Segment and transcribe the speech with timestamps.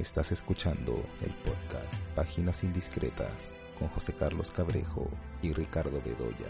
[0.00, 5.10] Estás escuchando el podcast Páginas Indiscretas con José Carlos Cabrejo
[5.42, 6.48] y Ricardo Bedoya.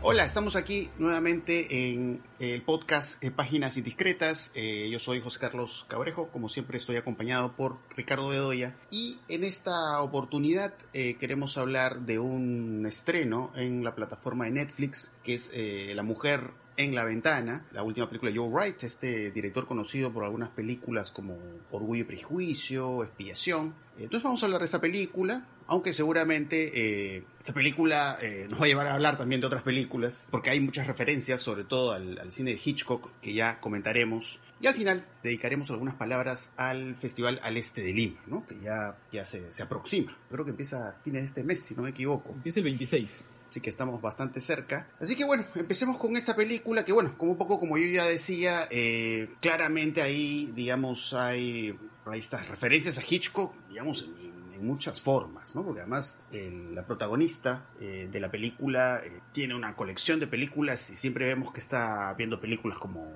[0.00, 4.52] Hola, estamos aquí nuevamente en el podcast eh, Páginas Indiscretas.
[4.54, 8.76] Eh, yo soy José Carlos Cabrejo, como siempre estoy acompañado por Ricardo Bedoya.
[8.92, 15.10] Y en esta oportunidad eh, queremos hablar de un estreno en la plataforma de Netflix,
[15.24, 15.52] que es
[15.96, 16.52] La Mujer
[16.84, 21.10] en la ventana, la última película de Joe Wright, este director conocido por algunas películas
[21.10, 21.38] como
[21.70, 23.74] Orgullo y Prejuicio, Expiación.
[23.96, 28.64] Entonces vamos a hablar de esta película, aunque seguramente eh, esta película eh, nos va
[28.64, 32.30] a llevar a hablar también de otras películas, porque hay muchas referencias, sobre todo al,
[32.30, 34.40] cine de Hitchcock, que ya comentaremos.
[34.60, 38.46] Y al final dedicaremos algunas palabras al Festival al Este de Lima, ¿no?
[38.46, 40.16] que ya, ya se, se aproxima.
[40.30, 42.32] Creo que empieza a fines de este mes, si no me equivoco.
[42.32, 44.88] Empieza el 26 así que estamos bastante cerca.
[44.98, 48.06] Así que bueno, empecemos con esta película que bueno, como un poco como yo ya
[48.06, 51.78] decía, eh, claramente ahí, digamos, hay,
[52.14, 55.64] estas referencias a Hitchcock, digamos, en, muchas formas, ¿no?
[55.64, 60.94] Porque además la protagonista eh, de la película eh, tiene una colección de películas y
[60.94, 63.10] siempre vemos que está viendo películas como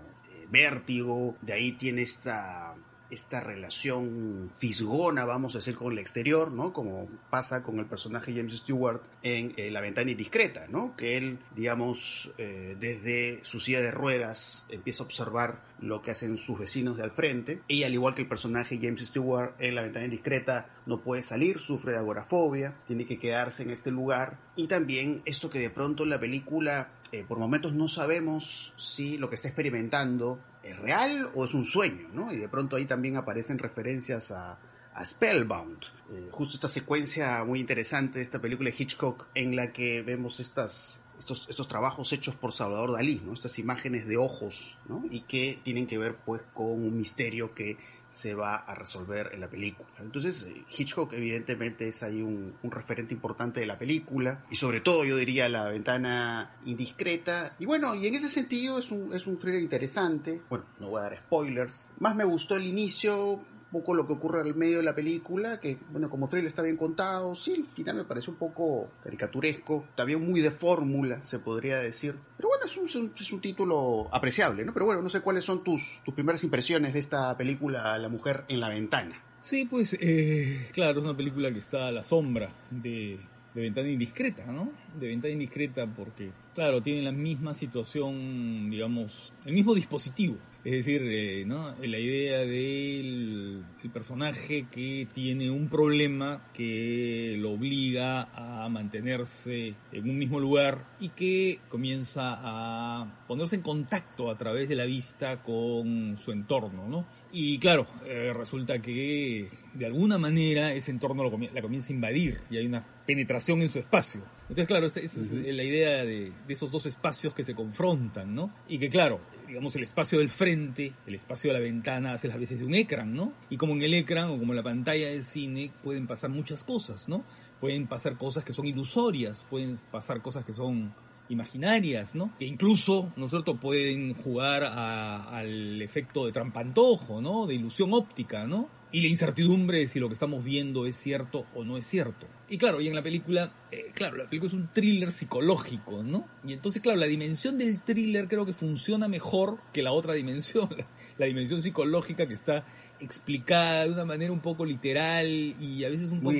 [0.51, 2.75] Vértigo, de ahí tiene esta
[3.11, 6.73] esta relación fisgona, vamos a decir, con el exterior, ¿no?
[6.73, 10.97] Como pasa con el personaje James Stewart en eh, La ventana indiscreta, ¿no?
[10.97, 16.39] Que él, digamos, eh, desde su silla de ruedas empieza a observar lo que hacen
[16.39, 17.63] sus vecinos de al frente.
[17.69, 21.59] Y al igual que el personaje James Stewart en La ventana indiscreta, no puede salir,
[21.59, 24.39] sufre de agorafobia, tiene que quedarse en este lugar.
[24.57, 29.19] Y también esto que de pronto en la película, eh, por momentos no sabemos si
[29.19, 30.39] lo que está experimentando
[30.71, 32.09] ¿es real o es un sueño?
[32.13, 32.33] ¿no?
[32.33, 34.59] Y de pronto ahí también aparecen referencias a,
[35.05, 40.01] Spellbound, eh, justo esta secuencia muy interesante de esta película de Hitchcock en la que
[40.01, 43.35] vemos estas, estos, estos trabajos hechos por Salvador Dalí, ¿no?
[43.35, 45.05] estas imágenes de ojos, ¿no?
[45.11, 47.77] y que tienen que ver pues con un misterio que
[48.17, 49.91] se va a resolver en la película.
[50.01, 55.05] Entonces, eh, Hitchcock evidentemente es ahí un, referente importante de la película y sobre todo
[55.05, 57.55] yo diría la ventana indiscreta.
[57.59, 60.41] Y bueno, y en ese sentido es un, es un thriller interesante.
[60.49, 61.89] Bueno, no voy a dar spoilers.
[61.99, 63.41] Más me gustó el inicio,
[63.71, 66.77] poco lo que ocurre al medio de la película, que bueno, como thriller está bien
[66.77, 71.79] contado, sí, el final me pareció un poco caricaturesco, también muy de fórmula, se podría
[71.79, 72.17] decir.
[72.37, 74.73] Pero bueno, es un, es un, título apreciable, ¿no?
[74.73, 78.45] Pero bueno, no sé cuáles son tus, tus primeras impresiones de esta película La mujer
[78.49, 79.23] en la ventana.
[79.41, 83.21] Sí, pues eh, claro, es una película que está a la sombra de,
[83.55, 84.73] de Ventana Indiscreta, ¿no?
[84.99, 91.01] De Ventana Indiscreta porque, claro, tiene la misma situación, digamos, el mismo dispositivo es decir,
[91.05, 91.77] eh, ¿no?
[91.81, 100.19] la idea del personaje que tiene un problema que lo obliga a mantenerse en un
[100.19, 106.19] mismo lugar y que comienza a ponerse en contacto a través de la vista con
[106.19, 106.89] su entorno.
[106.89, 107.07] ¿no?
[107.31, 112.41] Y claro, eh, resulta que de alguna manera ese entorno lo la comienza a invadir
[112.51, 114.23] y hay una penetración en su espacio.
[114.43, 118.53] Entonces, claro, esa es la idea de, de, esos dos espacios que se confrontan, ¿no?
[118.69, 122.39] Y que, claro, digamos, el espacio del frente, el espacio de la ventana, hace las
[122.39, 123.33] veces de un ecran, ¿no?
[123.51, 126.65] Y como en el ecran o como en la pantalla del cine pueden pasar muchas
[126.65, 127.25] cosas, ¿no?
[127.61, 130.93] Pueden pasar cosas que son ilusorias, pueden pasar cosas que son
[131.29, 132.33] imaginarias, ¿no?
[132.39, 137.47] Que incluso, ¿no es cierto?, pueden jugar al efecto de trampantojo, ¿no?
[137.47, 138.69] De ilusión óptica, ¿no?
[138.93, 142.27] y la incertidumbre de si lo que estamos viendo es cierto o no es cierto.
[142.49, 146.27] Y claro, y en la película, eh, claro, la película es un thriller psicológico, ¿no?
[146.47, 150.69] Y entonces, claro, la dimensión del thriller creo que funciona mejor que la otra dimensión,
[151.19, 152.65] la, dimensión psicológica que está
[153.01, 156.33] explicada de una manera un poco literal y a veces un poco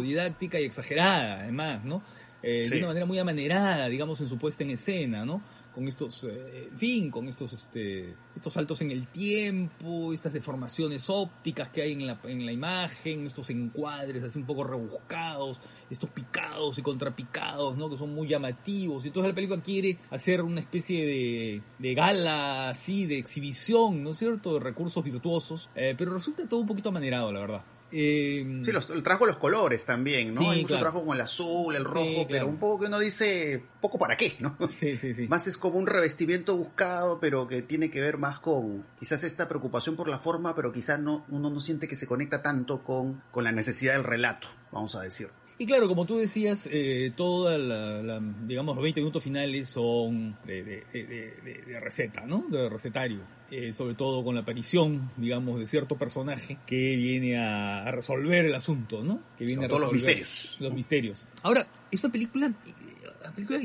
[0.00, 2.02] didáctica, y exagerada, además, ¿no?
[2.42, 5.42] Eh, de una manera muy amanerada, digamos, en su puesta en escena, ¿no?
[5.76, 11.10] con estos, eh, en fin, con estos, este, estos saltos en el tiempo, estas deformaciones
[11.10, 15.60] ópticas que hay en la, en la imagen, estos encuadres así un poco rebuscados,
[15.90, 17.90] estos picados y contrapicados, ¿no?
[17.90, 19.04] Que son muy llamativos.
[19.04, 24.12] Y entonces la película quiere hacer una especie de, de gala así, de exhibición, ¿no
[24.12, 27.62] es cierto?, de recursos virtuosos, eh, pero resulta todo un poquito amanerado, la verdad.
[27.92, 30.50] Eh, sí, los, el trabajo de los colores también, ¿no?
[30.50, 33.96] Hay mucho trabajo con el azul, el rojo, pero un poco que uno dice poco
[33.98, 34.56] para qué, ¿no?
[34.70, 35.28] Sí, sí, sí.
[35.28, 39.48] Más es como un revestimiento buscado, pero que tiene que ver más con quizás esta
[39.48, 43.22] preocupación por la forma, pero quizás no, uno no siente que se conecta tanto con,
[43.30, 45.28] con la necesidad del relato, vamos a decir.
[45.58, 50.62] Y claro, como tú decías, eh, toda la, digamos, los 20 minutos finales son de,
[50.92, 52.44] de, receta, ¿no?
[52.50, 53.20] De recetario.
[53.50, 58.54] Eh, sobre todo con la aparición, digamos, de cierto personaje que viene a, resolver el
[58.54, 59.20] asunto, ¿no?
[59.38, 60.56] Que viene a resolver los misterios.
[60.60, 61.26] Los misterios.
[61.42, 63.60] Ahora, es una película, una película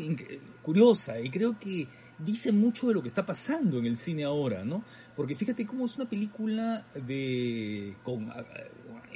[0.62, 1.88] curiosa y creo que
[2.20, 4.84] dice mucho de lo que está pasando en el cine ahora, ¿no?
[5.16, 8.32] Porque fíjate cómo es una película de con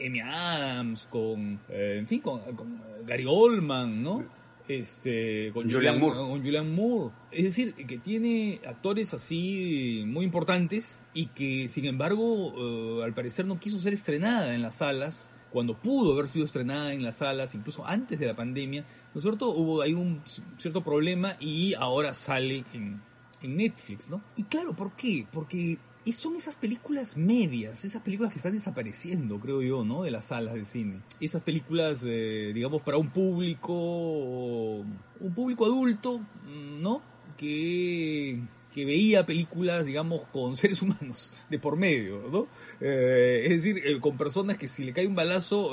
[0.04, 4.26] Amy Adams, con, eh, en fin, con, con Gary Oldman, ¿no?
[4.68, 6.18] este, con Julian Moore.
[6.18, 7.14] con Julian Moore.
[7.32, 13.46] Es decir, que tiene actores así muy importantes y que, sin embargo, eh, al parecer
[13.46, 17.56] no quiso ser estrenada en las salas cuando pudo haber sido estrenada en las salas,
[17.56, 18.82] incluso antes de la pandemia,
[19.14, 19.52] ¿no es cierto?
[19.52, 20.22] Hubo ahí un
[20.58, 23.02] cierto problema y ahora sale en,
[23.42, 24.22] en Netflix, ¿no?
[24.36, 25.26] Y claro, ¿por qué?
[25.32, 30.04] Porque y son esas películas medias, esas películas que están desapareciendo, creo yo, ¿no?
[30.04, 31.02] De las salas de cine.
[31.20, 37.02] Esas películas, eh, digamos, para un público, un público adulto, ¿no?
[37.36, 38.40] Que,
[38.72, 42.48] que veía películas, digamos, con seres humanos de por medio, ¿no?
[42.80, 45.72] Eh, es decir, eh, con personas que si le cae un balazo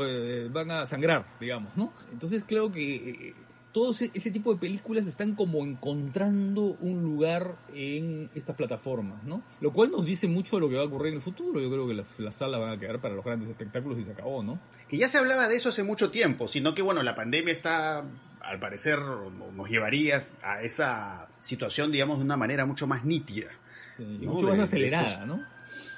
[0.50, 1.92] van a sangrar, digamos, ¿no?
[2.10, 3.34] Entonces creo que
[3.72, 9.42] todos ese tipo de películas están como encontrando un lugar en estas plataformas, ¿no?
[9.60, 11.60] Lo cual nos dice mucho de lo que va a ocurrir en el futuro.
[11.60, 14.12] Yo creo que las, las salas van a quedar para los grandes espectáculos y se
[14.12, 14.58] acabó, ¿no?
[14.88, 18.04] Que ya se hablaba de eso hace mucho tiempo, sino que bueno, la pandemia está,
[18.40, 23.48] al parecer, nos llevaría a esa situación, digamos, de una manera mucho más nítida.
[23.96, 25.44] Sí, mucho De- más acelerada, estos- ¿no?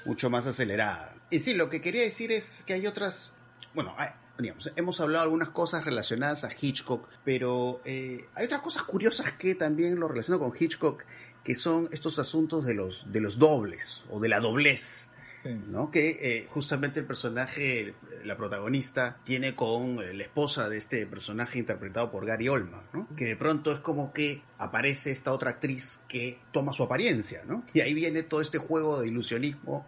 [0.04, 1.14] mucho más acelerada.
[1.30, 3.34] Y sí, lo que quería decir es que hay otras,
[3.74, 8.82] bueno, hay- digamos, hemos hablado algunas cosas relacionadas a Hitchcock, pero eh, hay otras cosas
[8.82, 11.04] curiosas que también lo relaciono con Hitchcock,
[11.42, 15.10] que son estos asuntos de los, de los dobles o de la doblez.
[15.42, 15.50] Sí.
[15.68, 15.90] ¿no?
[15.90, 17.94] Que eh, justamente el personaje,
[18.24, 23.08] la protagonista, tiene con eh, la esposa de este personaje interpretado por Gary Oldman, ¿no?
[23.14, 27.62] Que de pronto es como que aparece esta otra actriz que toma su apariencia, ¿no?
[27.74, 29.86] Y ahí viene todo este juego de ilusionismo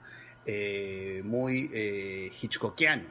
[0.49, 3.03] eh, muy eh, Hitchcockiano.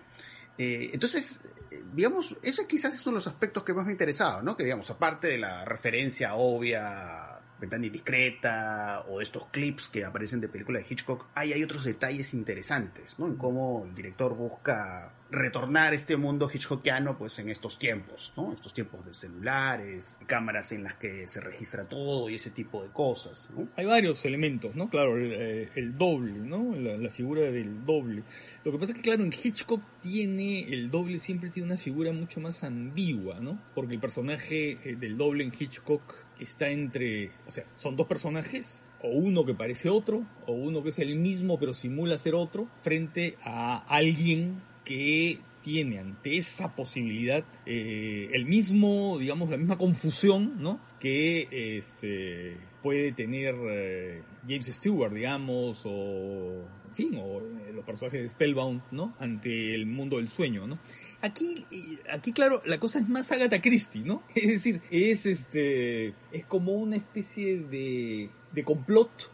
[0.57, 1.41] Eh, entonces,
[1.71, 3.93] eh, digamos, eso quizás es uno de los aspectos que más me ha
[4.41, 4.55] ¿no?
[4.55, 10.49] Que digamos, aparte de la referencia obvia, ventana indiscreta, o estos clips que aparecen de
[10.49, 13.27] películas de Hitchcock, hay, hay otros detalles interesantes, ¿no?
[13.27, 18.53] En cómo el director busca retornar este mundo hitchcockiano, pues en estos tiempos, ¿no?
[18.53, 22.89] Estos tiempos de celulares, cámaras en las que se registra todo y ese tipo de
[22.89, 23.51] cosas.
[23.75, 24.89] Hay varios elementos, ¿no?
[24.89, 26.75] Claro, el, eh, el doble, ¿no?
[26.75, 28.23] La, la figura del doble.
[28.63, 32.11] Lo que pasa es que, claro, en Hitchcock tiene, el doble siempre tiene una figura
[32.11, 33.59] mucho más ambigua, ¿no?
[33.73, 38.87] Porque el personaje eh, del doble en Hitchcock está entre, o sea, son dos personajes,
[39.01, 42.67] o uno que parece otro, o uno que es el mismo pero simula ser otro,
[42.81, 50.61] frente a alguien que tiene ante esa posibilidad eh, el mismo, digamos, la misma confusión,
[50.61, 50.79] ¿no?
[50.99, 51.47] Que
[51.77, 58.29] este puede tener eh, James Stewart, digamos, o en fin, o eh, los personajes de
[58.29, 59.15] Spellbound, ¿no?
[59.17, 60.77] Ante el mundo del sueño, ¿no?
[61.19, 61.65] Aquí,
[62.13, 64.21] aquí claro, la cosa es más Agatha Christie, ¿no?
[64.35, 69.31] Es decir, es este, es como una especie de, de complot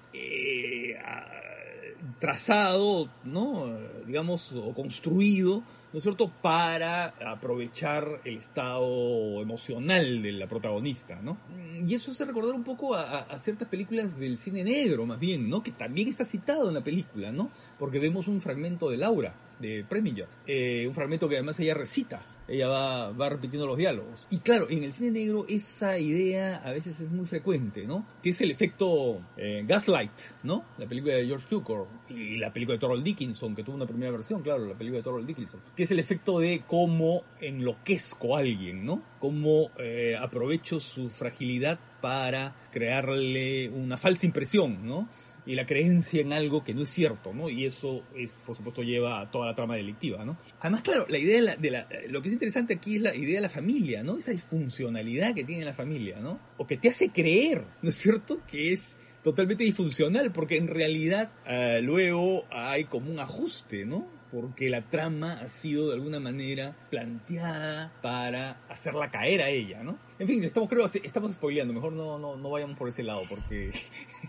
[2.19, 3.77] trazado, ¿no?
[4.05, 5.63] Digamos, o construido,
[5.93, 11.37] ¿no es cierto?, para aprovechar el estado emocional de la protagonista, ¿no?
[11.85, 15.63] Y eso hace recordar un poco a ciertas películas del cine negro, más bien, ¿no?
[15.63, 17.49] Que también está citado en la película, ¿no?
[17.79, 22.21] Porque vemos un fragmento de Laura, de Preminger, eh, un fragmento que además ella recita,
[22.51, 24.27] ella va, va repitiendo los diálogos.
[24.29, 28.05] Y claro, en el cine negro esa idea a veces es muy frecuente, ¿no?
[28.21, 30.11] Que es el efecto eh, Gaslight,
[30.43, 30.65] ¿no?
[30.77, 34.11] La película de George Cukor y la película de Torrell Dickinson, que tuvo una primera
[34.11, 38.39] versión, claro, la película de Torrell Dickinson, que es el efecto de cómo enloquezco a
[38.39, 39.01] alguien, ¿no?
[39.19, 45.07] Cómo eh, aprovecho su fragilidad para crearle una falsa impresión, ¿no?
[45.45, 47.49] y la creencia en algo que no es cierto, ¿no?
[47.49, 50.37] Y eso, es, por supuesto, lleva a toda la trama delictiva, ¿no?
[50.59, 53.41] Además, claro, la idea de la, lo que es interesante aquí es la idea de
[53.41, 54.17] la familia, ¿no?
[54.17, 56.39] Esa disfuncionalidad que tiene la familia, ¿no?
[56.57, 58.41] O que te hace creer, ¿no es cierto?
[58.45, 64.20] Que es totalmente disfuncional, porque en realidad eh, luego hay como un ajuste, ¿no?
[64.31, 69.97] Porque la trama ha sido de alguna manera planteada para hacerla caer a ella, ¿no?
[70.19, 73.71] En fin, estamos creo estamos spoileando, mejor no, no, no vayamos por ese lado, porque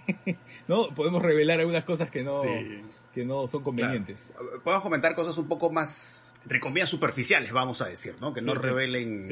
[0.68, 2.80] no podemos revelar algunas cosas que no, Sí.
[3.14, 4.28] que no son convenientes.
[4.64, 8.32] Podemos comentar cosas un poco más, entre comillas, superficiales, vamos a decir, ¿no?
[8.35, 9.28] Que no Sí, revelen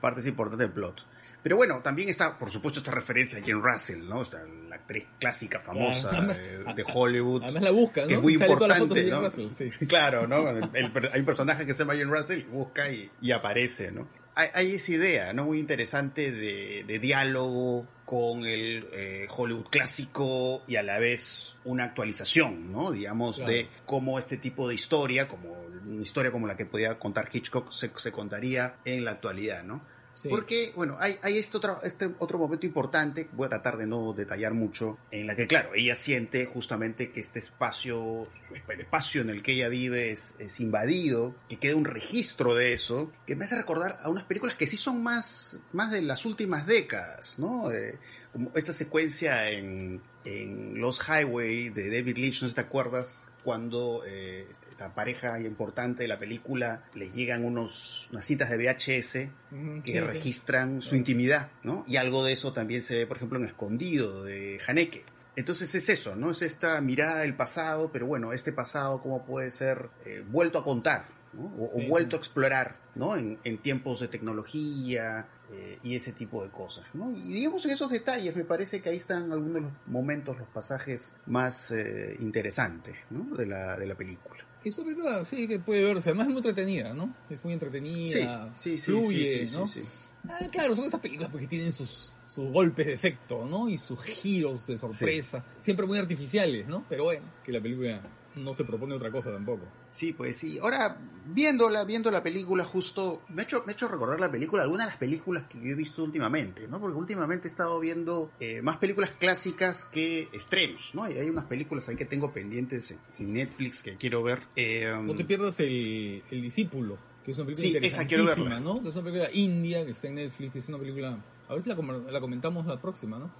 [0.00, 1.04] partes importantes del plot.
[1.42, 4.20] Pero bueno, también está, por supuesto, esta referencia a Jane Russell, ¿no?
[4.22, 7.42] Esta, la actriz clásica famosa Además- de, de Hollywood.
[7.44, 8.06] Además la busca, ¿no?
[8.08, 9.20] que es muy sale importante, ¿no?
[9.22, 9.70] Russell, sí.
[9.86, 10.48] Claro, ¿no?
[10.50, 14.08] El- el- hay un personaje que se llama Jane Russell, busca y, y aparece, ¿no?
[14.34, 15.46] Hay, hay esa idea, ¿no?
[15.46, 21.84] Muy interesante de, de diálogo con el eh, Hollywood clásico y a la vez una
[21.84, 22.90] actualización, ¿no?
[22.92, 23.52] Digamos, Claro.
[23.52, 25.52] de cómo este tipo de historia, como
[25.86, 29.82] una historia como la que podía contar Hitchcock, se, se contaría en la actualidad, ¿no?
[30.28, 34.12] Porque, bueno, hay, hay este, otro, este otro momento importante, voy a tratar de no
[34.12, 38.28] detallar mucho, en la que, claro, ella siente justamente que este espacio,
[38.68, 42.72] el espacio en el que ella vive es, es invadido, que queda un registro de
[42.72, 46.24] eso, que me hace recordar a unas películas que sí son más, más de las
[46.24, 47.70] últimas décadas, ¿no?
[47.70, 47.98] Eh,
[48.32, 53.30] como esta secuencia en, en Los Highway de David Lynch, no sé si te acuerdas,
[53.42, 59.12] cuando eh, esta pareja importante de la película les llegan unos, unas citas de VHS
[59.12, 61.84] que sí, registran su intimidad, ¿no?
[61.86, 65.04] Y algo de eso también se ve, por ejemplo, en Escondido de Haneke.
[65.36, 66.30] Entonces es eso, ¿no?
[66.30, 70.64] Es esta mirada del pasado, pero bueno, este pasado cómo puede ser eh, vuelto a
[70.64, 71.44] contar, ¿no?
[71.58, 72.16] o, Sí, o vuelto sí.
[72.16, 73.16] a explorar, ¿no?
[73.16, 77.10] En, en tiempos de tecnología eh, y ese tipo de cosas, ¿no?
[77.12, 80.48] Y digamos en esos detalles, me parece que ahí están algunos de los momentos, los
[80.48, 83.36] pasajes más eh, interesantes, ¿no?
[83.36, 84.44] De la, de la película.
[84.62, 87.14] Esa película sí que puede verse, además es muy entretenida, ¿no?
[87.30, 89.66] Es muy entretenida, Sí, sí, sí, fluye, sí, sí, ¿no?
[89.66, 89.88] sí, sí.
[90.28, 93.70] Ah, claro, son esas películas porque tienen sus, sus golpes de efecto, ¿no?
[93.70, 96.84] Y sus giros de sorpresa, siempre muy artificiales, ¿no?
[96.90, 98.02] Pero bueno, que la película
[98.36, 99.66] no se propone otra cosa tampoco.
[99.88, 100.58] Sí, pues sí.
[100.58, 100.96] Ahora,
[101.26, 104.90] viéndola, viendo la película, justo me ha hecho, me hecho recordar la película, algunas de
[104.92, 106.80] las películas que yo he visto últimamente, ¿no?
[106.80, 111.10] Porque últimamente he estado viendo eh, más películas clásicas que estrenos, ¿no?
[111.10, 114.40] Y hay unas películas ahí que tengo pendientes en, Netflix que quiero ver.
[114.56, 118.60] Eh, No te pierdas el, el discípulo, que es una película Sí, esa quiero verla.
[118.60, 118.82] ¿no?
[118.82, 121.18] Que es una película india que está en Netflix, que es una película...
[121.50, 123.32] A ver si la, la comentamos la próxima, ¿no?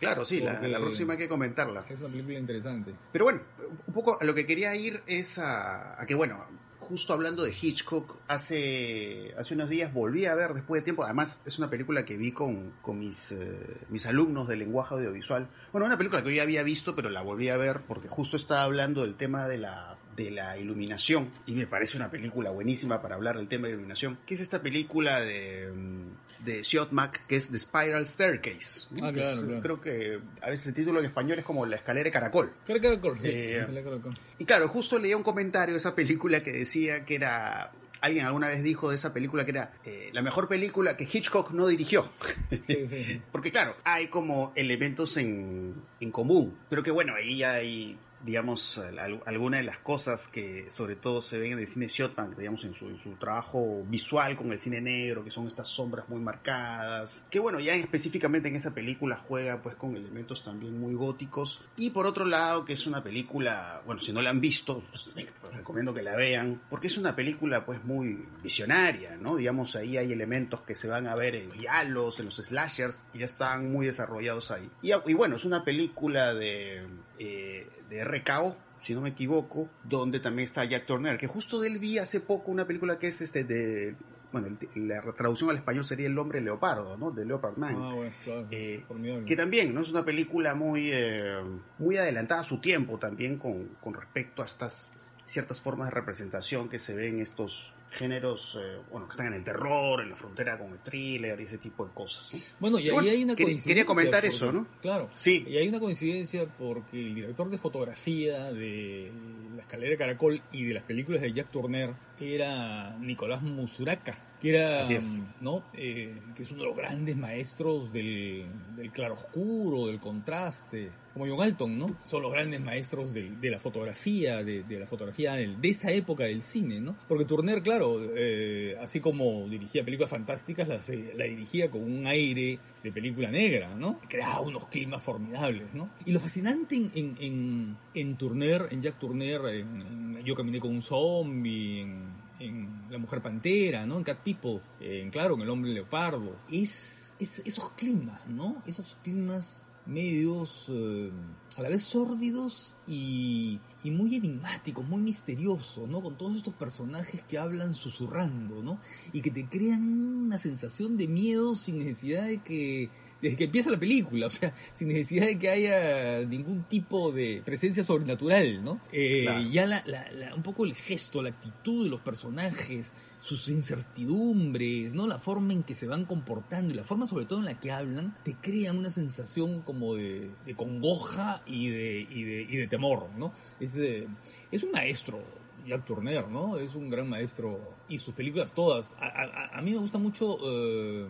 [0.00, 1.84] claro, sí, la próxima hay que comentarla.
[1.86, 2.94] Es una película interesante.
[3.12, 3.42] Pero bueno,
[3.86, 6.46] un poco a lo que quería ir es a, a que, bueno,
[6.88, 11.40] justo hablando de Hitchcock, hace, hace unos días volví a ver después de tiempo, además
[11.44, 15.48] es una película que vi con, con mis, eh, mis alumnos de lenguaje audiovisual.
[15.70, 18.38] Bueno, una película que yo ya había visto, pero la volví a ver porque justo
[18.38, 23.00] estaba hablando del tema de la de la iluminación y me parece una película buenísima
[23.00, 27.36] para hablar del tema de iluminación que es esta película de, mm, de Siotmak que
[27.36, 29.06] es The Spiral Staircase ¿no?
[29.06, 29.60] Ah, Que claro, es, claro.
[29.62, 32.80] creo que a veces el título en español es como La escalera de caracol Cara
[32.80, 33.28] Caracol, sí.
[33.32, 34.14] Eh, Caracol.
[34.38, 37.72] y claro, justo leía un comentario de esa película que decía que era.
[38.00, 41.50] Alguien alguna vez dijo de esa película que era eh, la mejor película que Hitchcock
[41.50, 42.08] no dirigió.
[42.50, 43.20] Sí, sí.
[43.32, 46.56] Porque claro, hay como elementos en, en común.
[46.70, 51.38] Pero que bueno, ahí hay, digamos, al- algunas de las cosas que sobre todo se
[51.38, 55.24] ven en el cine Shotman, digamos, en su, su trabajo visual con el cine negro,
[55.24, 57.26] que son estas sombras muy marcadas.
[57.30, 61.60] Que bueno, ya específicamente en esa película juega pues con elementos también muy góticos.
[61.76, 65.08] Y por otro lado, que es una película, bueno, si no la han visto, pues,
[65.14, 69.36] les recomiendo que la vean, porque es una película pues muy visionaria, ¿no?
[69.36, 73.18] Digamos, ahí hay elementos que se van a ver en Yalos, en los slashers, y
[73.18, 74.68] ya están muy desarrollados ahí.
[74.82, 76.86] Y bueno, es una película de,
[77.18, 81.68] eh, de RKO, si no me equivoco, donde también está Jack Turner, que justo de
[81.68, 83.96] él vi hace poco una película que es este de...
[84.30, 87.10] Bueno, la traducción al español sería El hombre leopardo, ¿no?
[87.10, 87.76] De Leopard Man.
[87.78, 88.46] Ah, bueno, claro.
[88.50, 88.84] Eh.
[89.26, 89.80] Que también, ¿no?
[89.80, 91.40] Es una película muy, eh,
[91.78, 94.94] muy adelantada a su tiempo también con, con respecto a estas
[95.24, 99.34] ciertas formas de representación que se ven en estos géneros, eh, bueno, que están en
[99.34, 102.40] el terror, en la frontera con el thriller y ese tipo de cosas, ¿no?
[102.60, 103.68] Bueno, y ahí Bueno, hay una coincidencia.
[103.70, 104.66] quería comentar porque- eso, ¿no?
[104.80, 105.08] Claro.
[105.14, 105.44] Sí.
[105.48, 109.10] Y hay una coincidencia porque el director de fotografía de
[109.56, 111.90] La escalera de Caracol y de las películas de Jack Turner
[112.20, 115.20] era Nicolás Musuraka, que era, es.
[115.40, 115.64] ¿no?
[115.74, 121.42] Eh, que es uno de los grandes maestros del, del claroscuro, del contraste, como John
[121.42, 121.96] Alton, ¿no?
[122.04, 125.90] Son los grandes maestros del- de, la fotografía, de, de la fotografía del- de esa
[125.90, 126.94] época del cine, ¿no?
[127.08, 132.06] Porque Turner, claro, eh, así como dirigía películas fantásticas, las, eh, la dirigía con un
[132.06, 133.98] aire de película negra, ¿no?
[134.08, 135.90] Creaba unos climas formidables, ¿no?
[136.06, 140.60] Y lo fascinante en, en, en, en Turner, en Jack Turner, en, en Yo caminé
[140.60, 143.98] con un zombie, en, en La Mujer Pantera, ¿no?
[143.98, 148.56] En Cat People, en, claro, en El Hombre Leopardo, es, es esos climas, ¿no?
[148.66, 151.10] Esos climas medios eh,
[151.56, 156.02] a la vez sórdidos y, y muy enigmáticos, muy misteriosos, ¿no?
[156.02, 158.78] Con todos estos personajes que hablan susurrando, ¿no?
[159.12, 159.82] Y que te crean
[160.26, 162.90] una sensación de miedo sin necesidad de que
[163.20, 167.42] desde que empieza la película, o sea, sin necesidad de que haya ningún tipo de
[167.44, 168.80] presencia sobrenatural, ¿no?
[168.92, 169.48] Eh, Claro.
[169.50, 174.94] Ya la, la- la- un poco el gesto, la actitud de los personajes, sus incertidumbres,
[174.94, 175.06] ¿no?
[175.06, 177.70] La forma en que se van comportando y la forma sobre todo en la que
[177.72, 182.66] hablan, te crean una sensación como de, de congoja y de, y de, y de
[182.68, 183.32] temor, ¿no?
[183.60, 184.06] Es, eh,
[184.52, 185.20] es un maestro,
[185.66, 186.56] Jack Turner, ¿no?
[186.58, 187.58] Es un gran maestro
[187.88, 188.94] y sus películas todas.
[189.00, 191.06] A, a- a mí me gusta mucho eh,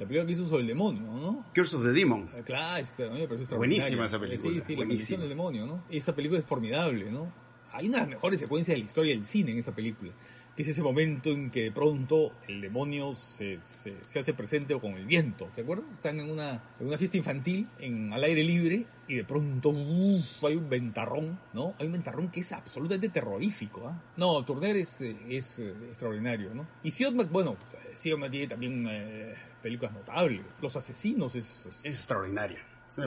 [0.00, 1.44] la película que hizo sobre el demonio, ¿no?
[1.54, 2.26] Curse of the Demon.
[2.32, 5.66] Ah, Claro, este, mí me parece Buenísima esa película, Sí, sí, la maldición del demonio,
[5.66, 5.84] ¿no?
[5.90, 7.30] Esa película es formidable, ¿no?
[7.72, 10.10] hay una de las mejores secuencias de la historia del cine en esa película
[10.60, 14.94] es ese momento en que de pronto el demonio se, se, se, hace presente con
[14.94, 15.48] el viento.
[15.54, 15.92] ¿Te acuerdas?
[15.92, 20.44] Están en una, en una fiesta infantil, en, al aire libre, y de pronto uf,
[20.44, 21.74] hay un ventarrón, ¿no?
[21.78, 23.88] Hay un ventarrón que es absolutamente terrorífico.
[23.88, 23.92] ¿eh?
[24.16, 26.66] No, Turner es, es, extraordinario, ¿no?
[26.82, 27.56] Y Siotmak, bueno,
[27.94, 30.42] Siotmak tiene también eh, películas notables.
[30.60, 31.66] Los Asesinos es...
[31.66, 32.06] Es, es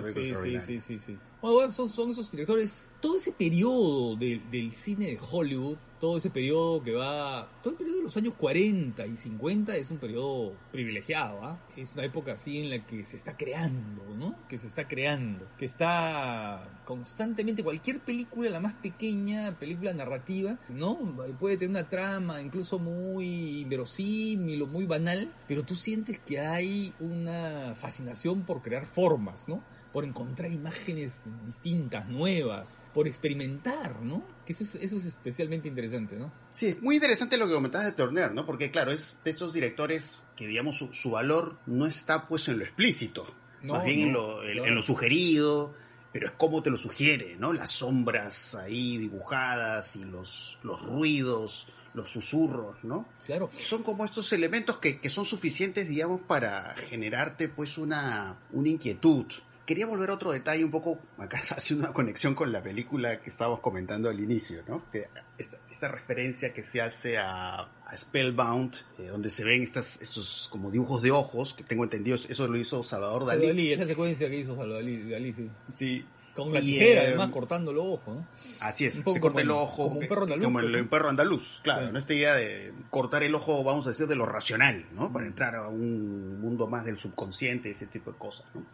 [0.01, 1.19] película sí, sí, sí, sí, sí.
[1.41, 6.29] Bueno, son, son esos directores, todo ese periodo de, del cine de Hollywood, todo ese
[6.29, 10.51] periodo que va, todo el periodo de los años 40 y 50 es un periodo
[10.69, 11.57] privilegiado, ¿ah?
[11.77, 14.35] Es una época así en la que se está creando, ¿no?
[14.49, 20.97] Que se está creando, que está constantemente, cualquier película, la más pequeña, película narrativa, ¿no?
[21.39, 26.91] Puede tener una trama incluso muy inverosímil o muy banal, pero tú sientes que hay
[26.99, 29.63] una fascinación por crear formas, ¿no?
[29.93, 34.23] Por encontrar imágenes distintas, nuevas, por experimentar, ¿no?
[34.45, 36.31] Que eso es, eso es especialmente interesante, ¿no?
[36.51, 38.45] Sí, es muy interesante lo que comentabas de Turner, ¿no?
[38.45, 42.57] Porque claro, es de estos directores que, digamos, su, su valor no está pues en
[42.57, 43.25] lo explícito,
[43.61, 44.67] No, más bien en, no, lo, en- claro.
[44.67, 45.73] en lo sugerido,
[46.11, 47.53] pero es como te lo sugiere, ¿no?
[47.53, 53.07] Las sombras ahí dibujadas y los, los ruidos, los susurros, ¿no?
[53.25, 58.69] Claro, son como estos elementos que, que son suficientes, digamos, para generarte pues una, una
[58.69, 59.25] inquietud.
[59.65, 63.29] Quería volver a otro detalle un poco, acá hace una conexión con la película que
[63.29, 64.83] estábamos comentando al inicio, ¿no?
[65.37, 70.49] Esta, esta referencia que se hace a, a Spellbound, eh, donde se ven estas, estos
[70.51, 73.47] como dibujos de ojos, que tengo entendido, eso lo hizo Salvador Dalí.
[73.47, 73.71] Dalí.
[73.73, 75.49] es la secuencia que hizo Salvador Dalí, Dalí, sí.
[75.67, 76.05] Sí.
[76.35, 78.27] Con la Y, tijera, eh, además, cortando el ojo, ¿no?
[78.59, 79.83] Así es, se corta el ojo.
[79.87, 81.93] como un perro andaluz, Como el, pues, perro andaluz, claro, Sí.
[81.93, 81.99] ¿no?
[81.99, 85.13] Esta idea de cortar el ojo, vamos a decir, de lo racional, ¿no?
[85.13, 85.27] Para Mm.
[85.27, 88.65] entrar a un mundo más del subconsciente, ese tipo de cosas, ¿no?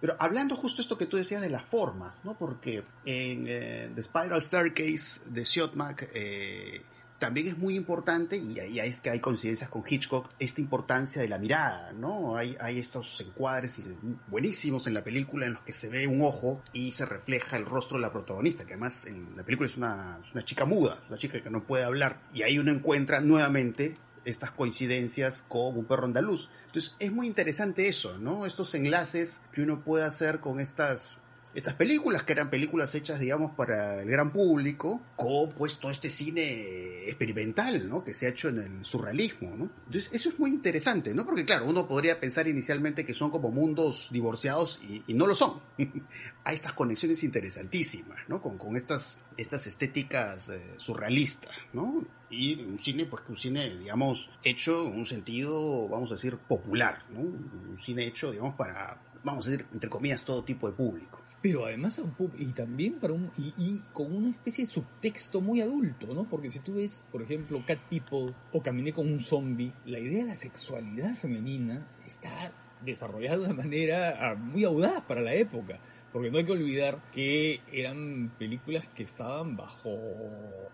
[0.00, 2.36] Pero hablando justo esto que tú decías de las formas, ¿no?
[2.38, 6.82] Porque en eh, The Spiral Staircase de Siotmak eh,
[7.20, 11.28] también es muy importante, y ahí es que hay coincidencias con Hitchcock, esta importancia de
[11.28, 12.36] la mirada, ¿no?
[12.36, 13.80] Hay, hay estos encuadres
[14.26, 17.66] buenísimos en la película en los que se ve un ojo y se refleja el
[17.66, 20.98] rostro de la protagonista, que además en la película es una, es una chica muda,
[21.02, 25.76] es una chica que no puede hablar, y ahí uno encuentra nuevamente estas coincidencias con
[25.76, 26.48] un perro andaluz.
[26.66, 28.46] Entonces es muy interesante eso, ¿no?
[28.46, 31.19] Estos enlaces que uno puede hacer con estas
[31.54, 36.08] estas películas que eran películas hechas, digamos, para el gran público, con pues todo este
[36.08, 38.04] cine experimental, ¿no?
[38.04, 39.70] Que se ha hecho en el surrealismo, ¿no?
[39.86, 41.26] Entonces eso es muy interesante, ¿no?
[41.26, 45.34] Porque claro, uno podría pensar inicialmente que son como mundos divorciados y, y no lo
[45.34, 45.60] son.
[46.44, 48.40] Hay estas conexiones interesantísimas, ¿no?
[48.40, 52.04] Con, con estas, estas estéticas eh, surrealistas, ¿no?
[52.30, 56.36] Y un cine, pues que un cine, digamos, hecho en un sentido, vamos a decir,
[56.36, 57.20] popular, ¿no?
[57.20, 61.20] Un cine hecho, digamos, para, vamos a decir, entre comillas, todo tipo de público.
[61.42, 65.40] Pero además a pub- y también para un y, y con una especie de subtexto
[65.40, 66.24] muy adulto, ¿no?
[66.28, 70.24] Porque si tú ves, por ejemplo, Cat People o Caminé con un zombie, la idea
[70.24, 72.52] de la sexualidad femenina está
[72.84, 75.78] desarrollada de una manera ah, muy audaz para la época.
[76.12, 79.96] Porque no hay que olvidar que eran películas que estaban bajo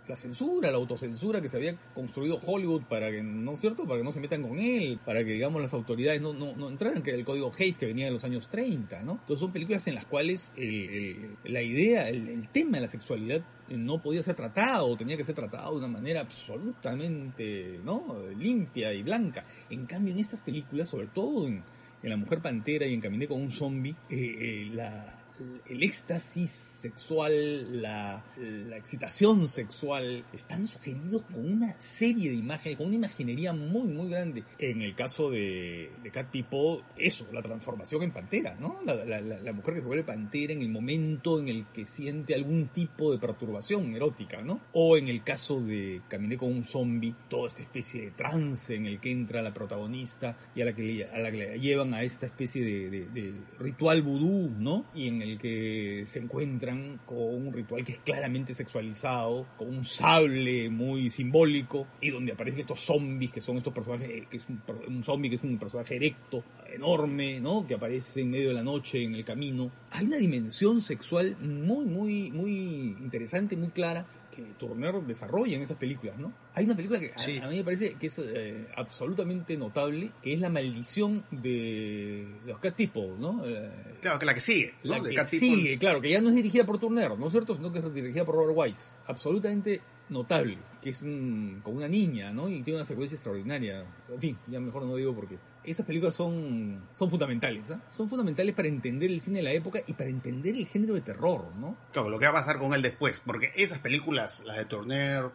[0.09, 3.85] la censura, la autocensura que se había construido Hollywood para que, ¿no es cierto?
[3.85, 6.71] Para que no se metan con él, para que, digamos, las autoridades no, no, no
[6.71, 9.13] entraran, que era el código Hayes que venía de los años 30, ¿no?
[9.13, 13.77] Entonces son películas en las cuales la idea, el, el tema de la sexualidad eh,
[13.77, 18.23] no podía ser tratado, tenía que ser tratado de una manera absolutamente, ¿no?
[18.39, 19.45] Limpia y blanca.
[19.71, 21.63] En cambio, en estas películas, sobre todo en,
[22.07, 25.26] en La Mujer Pantera y en Caminé con un zombie, eh, eh, la,
[25.69, 32.87] el éxtasis sexual, la, la excitación sexual, están sugeridos con una serie de imágenes, con
[32.87, 34.45] una imaginería muy, muy grande.
[34.59, 38.81] En el caso de, de Cat People, eso, la transformación en pantera, ¿no?
[38.85, 42.35] La, la- la- mujer que se vuelve pantera en el momento en el que siente
[42.35, 44.61] algún tipo de perturbación erótica, ¿no?
[44.73, 48.87] O en el caso de Caminé con un zombie, toda esta especie de trance en
[48.87, 52.03] el que entra la protagonista y a la que a la que le llevan a
[52.03, 54.85] esta especie de, de- de ritual vudú, ¿no?
[54.95, 59.85] Y en el que se encuentran con un ritual que es claramente sexualizado, con un
[59.85, 64.47] sable muy simbólico y donde aparecen estos zombies que son estos personajes, eh, que es
[64.49, 67.67] un, un zombie que es un personaje erecto, enorme, ¿no?
[67.67, 69.71] Que aparece en medio de la noche en el camino.
[69.91, 75.77] Hay una dimensión sexual muy, muy, muy interesante, muy clara que Turner desarrolla en esas
[75.77, 76.33] películas, ¿no?
[76.55, 77.39] Hay una película que a- Sí.
[77.39, 82.51] a, mí me parece que es eh, absolutamente notable, que es La maldición de, de
[82.51, 83.43] los Cat People, ¿no?
[83.47, 84.99] Eh, Claro, que la que sigue, ¿no?
[85.03, 87.55] la que sigue, claro, que ya no es dirigida por Turner, ¿no es cierto?
[87.55, 88.93] Sino que es dirigida por Robert Wise.
[89.07, 92.49] Absolutamente notable, que es un, con una niña, ¿no?
[92.49, 93.85] Y tiene una secuencia extraordinaria.
[94.09, 97.83] En fin, ya mejor no digo porque esas películas son, son fundamentales, ¿ah?
[97.89, 101.01] Son fundamentales para entender el cine de la época y para entender el género de
[101.01, 101.77] terror, ¿no?
[101.93, 105.31] Claro, lo que va a pasar con él después, porque esas películas, las de Turner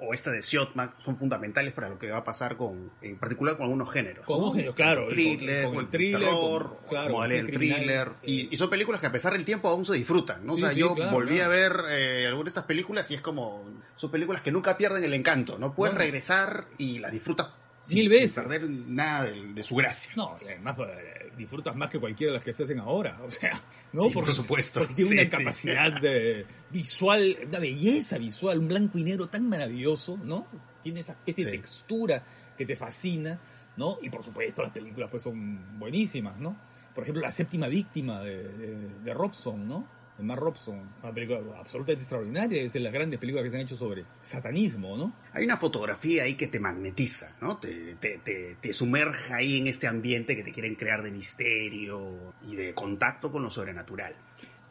[0.00, 3.56] o esta de Siotmak, son fundamentales para lo que va a pasar con, en particular
[3.56, 4.26] con algunos géneros.
[4.26, 5.02] Con algunos géneros, claro.
[5.08, 8.12] El thriller, con, el thriller, terror, claro, el thriller.
[8.22, 10.56] Y, y son películas que a pesar del tiempo aún se disfrutan, ¿no?
[10.56, 11.44] Sí, o sea, sí, yo claro, volví claro.
[11.52, 13.64] a ver eh, algunas de estas películas y es como,
[13.96, 15.74] son películas que nunca pierden el encanto, ¿no?
[15.74, 17.48] Puedes regresar y las disfrutas
[17.92, 18.32] Mil veces.
[18.32, 20.12] sin perder nada de, de su gracia.
[20.16, 23.18] No, y además eh, disfrutas más que cualquiera de las que se hacen ahora.
[23.24, 23.60] O sea,
[23.92, 24.02] ¿no?
[24.02, 24.80] Sí, por supuesto.
[24.80, 29.48] Porque tiene Sí, una capacidad de- visual, una belleza visual, un blanco y negro tan
[29.48, 30.46] maravilloso, ¿no?
[30.82, 32.22] Tiene esa especie de textura
[32.56, 33.38] que te fascina,
[33.76, 33.98] ¿no?
[34.02, 36.56] Y por supuesto las películas pues son buenísimas, ¿no?
[36.94, 39.86] Por ejemplo, La séptima víctima de, de- de Robson, ¿no?
[40.16, 43.76] De Robson, una película absolutamente extraordinaria, es de las grandes películas que se han hecho
[43.76, 45.12] sobre satanismo, ¿no?
[45.32, 47.58] Hay una fotografía ahí que te magnetiza, ¿no?
[47.58, 52.54] Te, te, te, sumerge ahí en este ambiente que te quieren crear de misterio y
[52.54, 54.14] de contacto con lo sobrenatural.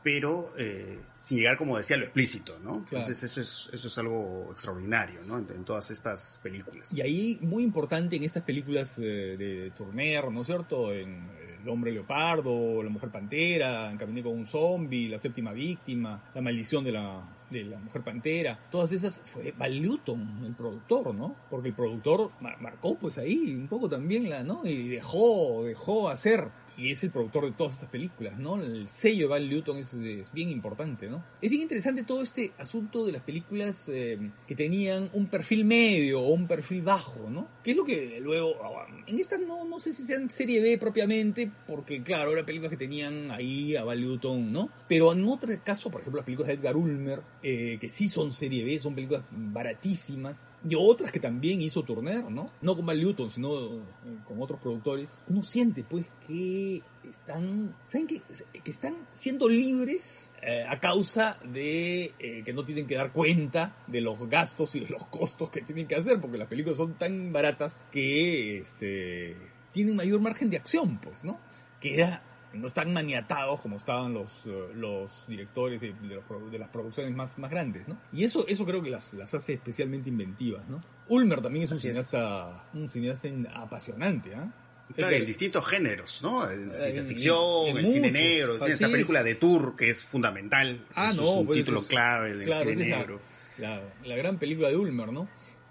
[0.03, 2.83] Pero eh, sin llegar, como decía, a lo explícito, ¿no?
[2.85, 3.05] Claro.
[3.05, 5.37] Entonces eso es, eso es algo extraordinario, ¿no?
[5.37, 6.93] En, en todas estas películas.
[6.93, 10.91] Y ahí, muy importante en estas películas eh, de Turner, ¿no es cierto?
[10.93, 15.53] En eh, El hombre leopardo, La mujer pantera, En caminé con un zombie, La séptima
[15.53, 18.59] víctima, La maldición de la, de la mujer pantera.
[18.69, 21.33] Todas esas fue Val Newton, el productor, ¿no?
[21.49, 24.65] Porque el productor mar- marcó pues ahí un poco también la, ¿no?
[24.65, 26.49] Y dejó, dejó hacer.
[26.77, 28.62] Y es el productor de todas estas películas, ¿no?
[28.62, 31.23] El sello de Val Newton es, es bien importante, ¿no?
[31.41, 36.21] Es bien interesante todo este asunto de las películas eh, que tenían un perfil medio
[36.21, 37.47] o un perfil bajo, ¿no?
[37.63, 40.77] Que es lo que luego, ah, en estas no, no sé si sean serie B
[40.77, 44.69] propiamente, porque claro, eran películas que tenían ahí a Val Newton, ¿no?
[44.88, 48.31] Pero en otro caso, por ejemplo, las películas de Edgar Ulmer, eh, que sí son
[48.31, 52.49] serie B, son películas baratísimas, y otras que también hizo Turner, ¿no?
[52.62, 53.81] No con Val Newton, sino eh,
[54.25, 55.19] con otros productores.
[55.27, 56.62] Uno siente, pues, que
[57.10, 58.21] están, ¿saben qué?
[58.63, 63.76] Que están siendo libres eh, a causa de eh, que no tienen que dar cuenta
[63.88, 66.93] de los gastos y de los costos que tienen que hacer, porque las películas son
[66.97, 69.36] tan baratas que este,
[69.71, 71.39] tienen mayor margen de acción, pues, ¿no?
[71.80, 72.23] Que era-
[72.54, 77.12] no están maniatados como estaban los, eh, los directores de, de los de las producciones
[77.15, 77.97] más, más grandes, ¿no?
[78.12, 80.80] Y eso, eso creo que las, las hace especialmente inventivas, ¿no?
[81.10, 81.93] Ulmer también es un Así es.
[81.95, 84.54] cineasta, un cineasta in- apasionante, ¿ah?
[84.95, 86.49] Claro, en distintos géneros, ¿no?
[86.49, 88.21] En Eh, ciencia en- ficción, en el cine muchos.
[88.23, 89.25] negro, tiene esta película es.
[89.25, 90.86] de Tour que es fundamental.
[90.95, 93.19] Ah, Eso no, es un pues, título es- clave del claro, cine es la- negro.
[93.58, 95.27] La, la gran película de Ulmer, ¿no?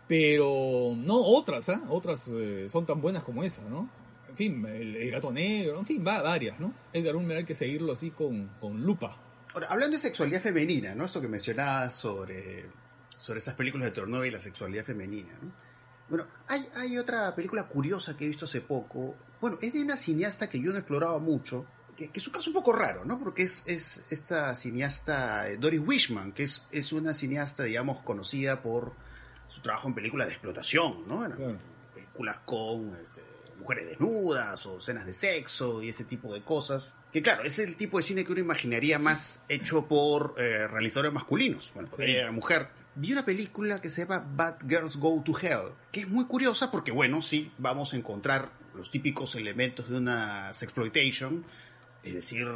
[0.09, 1.83] Pero no otras, ¿ah?
[1.89, 3.89] Otras eh, son tan buenas como esa, ¿no?
[4.29, 6.73] En fin, el, el gato negro, en fin, va varias, ¿no?
[6.93, 9.17] Edgar Ulmer hay que seguirlo así con, con lupa.
[9.55, 11.05] Ahora, hablando de sexualidad femenina, ¿no?
[11.05, 12.67] Esto que mencionabas sobre,
[13.19, 15.53] sobre esas películas de Tornova y la sexualidad femenina, ¿no?
[16.13, 19.15] Bueno, hay, hay otra película curiosa que he visto hace poco.
[19.41, 21.65] Bueno, es de una cineasta que yo no exploraba mucho,
[21.97, 23.19] que, que es un caso un poco raro, ¿no?
[23.19, 28.61] Porque es, es esta cineasta eh, Doris Wishman, que es, es una cineasta, digamos, conocida
[28.61, 28.93] por
[29.49, 31.25] su trabajo en películas de explotación, ¿no?
[31.25, 31.59] En Claro.
[31.95, 33.23] películas con este,
[33.59, 36.95] mujeres desnudas o escenas de sexo y ese tipo de cosas.
[37.11, 41.13] Que claro, es el tipo de cine que uno imaginaría más hecho por eh, realizadores
[41.15, 41.71] masculinos.
[41.75, 42.11] Bueno, porque Sí.
[42.13, 42.69] ella era mujer.
[42.95, 46.71] Vi una película que se llama Bad Girls Go to Hell, que es muy curiosa
[46.71, 51.45] porque, bueno, sí, vamos a encontrar los típicos elementos de una sexploitation,
[52.03, 52.47] es decir,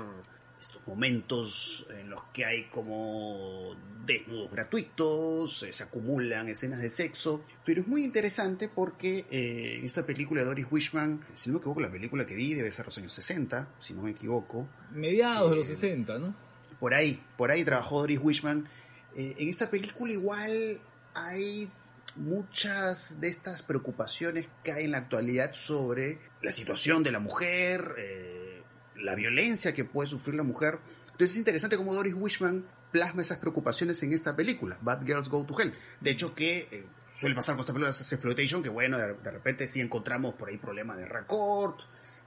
[0.61, 7.43] estos momentos en los que hay como desnudos gratuitos, eh, se acumulan escenas de sexo,
[7.65, 11.59] pero es muy interesante porque eh, en esta película de Doris Wishman, si no me
[11.61, 15.51] equivoco, la película que vi debe ser los años 60, si no me equivoco, Mediados
[15.51, 16.35] de los Eh, 60, ¿no?
[16.79, 18.69] por ahí, por ahí trabajó Doris Wishman.
[19.17, 20.79] Eh, en esta película igual
[21.15, 21.71] hay
[22.17, 27.95] muchas de estas preocupaciones que hay en la actualidad sobre la situación de la mujer,
[27.97, 28.63] eh,
[28.97, 30.79] la violencia que puede sufrir la mujer.
[31.07, 35.45] Entonces es interesante cómo Doris Wishman plasma esas preocupaciones en esta película, Bad Girls Go
[35.45, 35.73] to Hell.
[35.99, 36.85] De hecho que eh,
[37.19, 40.59] suele pasar con estas películas exploitation, que bueno, de, de repente sí encontramos por ahí
[40.59, 41.77] problemas de record,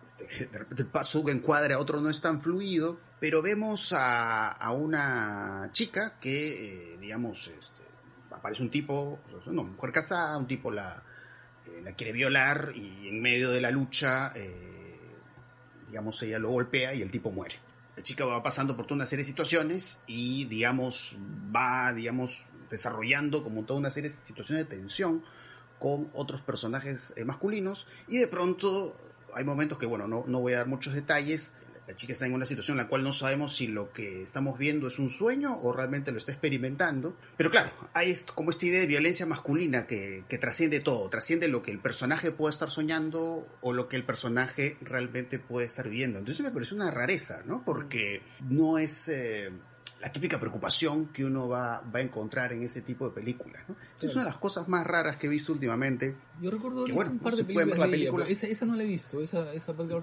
[0.08, 3.94] este, de repente el paso que encuadra a otro no es tan fluido, pero vemos
[3.96, 7.82] a, una chica que, eh, digamos, este,
[8.32, 11.04] aparece un tipo, es una mujer casada, un tipo la,
[11.66, 15.00] eh, la quiere violar y en medio de la lucha, eh,
[15.88, 17.56] digamos, ella lo golpea y el tipo muere.
[17.98, 21.18] La chica va pasando por toda una serie de situaciones y, digamos,
[21.54, 25.26] va, digamos, desarrollando como toda una serie de situaciones de tensión
[25.78, 28.96] con otros personajes masculinos y de pronto
[29.34, 31.54] hay momentos que, bueno, no, no voy a dar muchos detalles,
[31.90, 34.60] la chica está en una situación en la cual no sabemos si lo que estamos
[34.60, 37.18] viendo es un sueño o realmente lo está experimentando.
[37.36, 41.72] Pero claro, hay como esta idea de violencia masculina que, trasciende todo, trasciende lo que
[41.72, 46.20] el personaje puede estar soñando o lo que el personaje realmente puede estar viviendo.
[46.20, 47.64] Entonces me parece una rareza, ¿no?
[47.66, 49.10] Porque no es...
[49.10, 49.50] Eh,
[50.02, 53.64] la típica preocupación que uno va, va a encontrar en ese tipo de películas.
[53.68, 53.76] ¿no?
[54.02, 56.16] Es una de las cosas más raras que he visto últimamente.
[56.42, 58.26] Yo recuerdo que, bueno, un par de películas la película.
[58.28, 60.02] esa, esa, no la he visto, esa, esa película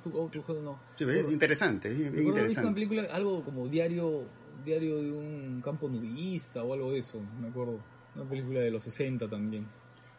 [0.63, 0.81] no.
[0.97, 2.61] Sí, es interesante, es interesante.
[2.61, 4.27] una película, algo como diario,
[4.65, 7.81] diario de un campo nudista o algo de eso, me acuerdo.
[8.15, 9.67] Una película de los 60 también.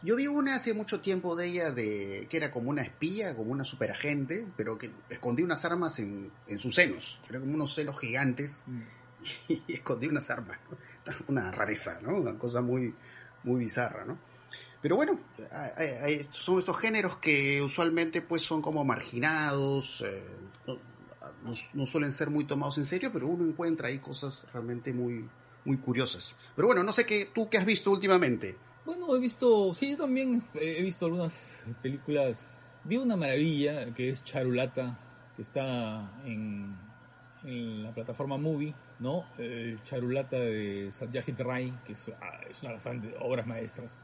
[0.03, 3.51] Yo vi una hace mucho tiempo de ella de que era como una espía, como
[3.51, 7.19] una superagente, pero que escondía unas armas en, en sus senos.
[7.27, 8.61] Eran como unos senos gigantes.
[8.67, 8.81] Mm.
[9.47, 10.57] y escondí unas armas.
[11.27, 12.17] Una rareza, ¿no?
[12.17, 12.93] Una cosa muy,
[13.43, 14.17] muy bizarra, ¿no?
[14.81, 15.19] Pero bueno,
[16.31, 20.23] son estos géneros que usualmente pues son como marginados, eh,
[21.73, 25.27] no, suelen ser muy tomados en serio, pero uno encuentra ahí cosas realmente muy,
[25.65, 26.35] muy curiosas.
[26.55, 28.55] Pero bueno, no sé qué, tú qué has visto últimamente.
[28.85, 32.61] Bueno, he visto, sí, yo también he visto algunas películas.
[32.83, 34.97] Vi una maravilla que es Charulata,
[35.35, 36.86] que está en
[37.47, 39.25] en la plataforma Movie, ¿no?
[39.83, 42.87] Charulata de Satyajit Ray, que es, ah, una de las
[43.21, 43.97] obras maestras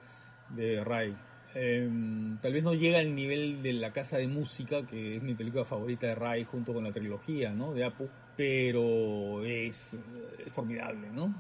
[0.50, 1.16] de Ray.
[1.56, 5.36] Em, tal vez no llega al nivel de La Casa de Música, que es mi
[5.36, 7.74] película favorita de Ray junto con la trilogía, ¿no?
[7.74, 9.98] De Apu, pero es,
[10.52, 11.36] formidable, ¿no?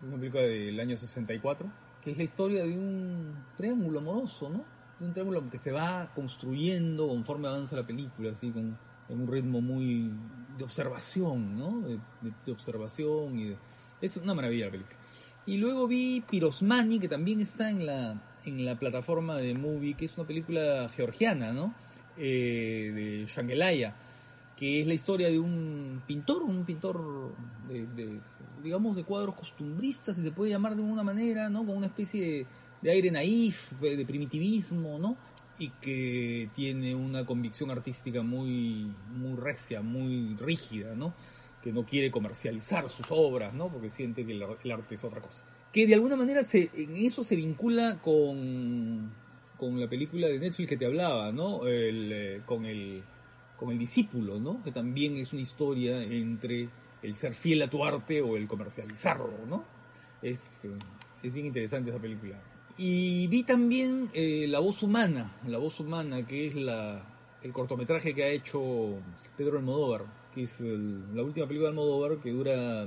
[0.00, 1.70] Es una película del año 64,
[2.02, 4.64] que es la historia de un triángulo amoroso, ¿no?
[4.98, 8.76] De un triángulo que se va construyendo conforme avanza la película, así con
[9.08, 10.12] en un ritmo muy
[10.58, 11.80] de observación, ¿no?
[11.80, 13.56] De, observación y
[14.00, 14.96] es una maravilla la película.
[15.46, 20.06] Y luego vi Pirosmani, que también está en la, en la plataforma de Movie, que
[20.06, 21.74] es una película georgiana, ¿no?
[22.16, 23.94] Eh, de Shangelaya,
[24.56, 27.32] que es la historia de un pintor, un pintor
[27.68, 28.20] de,
[28.62, 31.64] digamos, de cuadros costumbristas, si se puede llamar de alguna manera, ¿no?
[31.64, 32.46] Con una especie de,
[32.82, 35.16] de aire naif, de primitivismo, ¿no?
[35.58, 41.14] Y que tiene una convicción artística muy, muy recia, muy rígida, ¿no?
[41.62, 43.68] Que no quiere comercializar sus obras, ¿no?
[43.68, 45.44] Porque siente que el, arte es otra cosa.
[45.72, 49.10] Que de alguna manera se, en eso se vincula con,
[49.56, 51.62] con la película de Netflix que te hablaba, ¿no?
[51.66, 53.02] Eh, con, el,
[53.56, 54.62] con el discípulo, ¿no?
[54.62, 56.68] Que también es una historia entre
[57.02, 59.64] el ser fiel a tu arte o el comercializarlo, ¿no?
[60.22, 60.60] Es,
[61.22, 62.40] es bien interesante esa película.
[62.80, 67.02] Y vi también eh, La voz humana, La voz humana, que es la,
[67.42, 69.00] el cortometraje que ha hecho
[69.36, 72.86] Pedro Almodóvar, que es la última película de Almodóvar que dura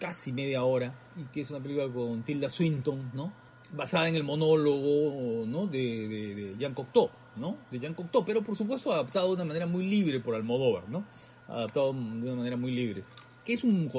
[0.00, 3.34] casi media hora y que es una película con Tilda Swinton, ¿no?
[3.74, 5.66] Basada en el monólogo, ¿no?
[5.66, 7.58] De, de Jean Cocteau, ¿no?
[7.70, 11.04] De Jean Cocteau, pero por supuesto adaptado de una manera muy libre por Almodóvar, ¿no?
[11.48, 13.04] Adaptado de una manera muy libre
[13.44, 13.90] que es un,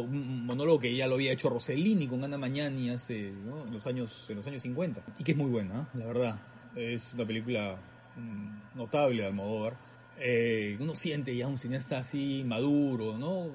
[0.46, 4.38] monólogo que ya lo había hecho Rossellini con Ana Mañani hace en los años en
[4.38, 5.98] los años 50 y que es muy buena ¿eh?
[5.98, 6.40] la verdad.
[6.76, 7.78] Es una película
[8.16, 9.78] mm, notable de Almodóvar.
[10.20, 13.52] Eh, uno siente ya un cineasta así maduro no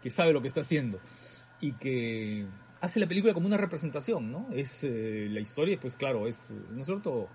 [0.00, 1.00] que sabe lo que está haciendo.
[1.60, 2.46] Y que
[2.80, 6.80] hace la película como una representación no es eh, la historia pues claro es no
[6.80, 7.28] es cierto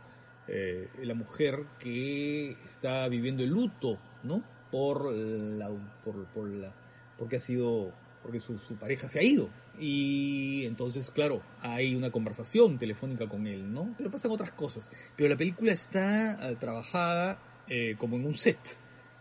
[1.03, 5.69] la mujer que está viviendo el luto no por la
[6.03, 6.73] por, por la
[7.19, 9.49] porque ha sido, porque su, pareja se ha ido.
[9.77, 13.93] Y entonces, claro, hay una conversación telefónica con él, ¿no?
[13.97, 14.89] Pero pasan otras cosas.
[15.15, 18.57] Pero la película está eh, trabajada eh, como en un set,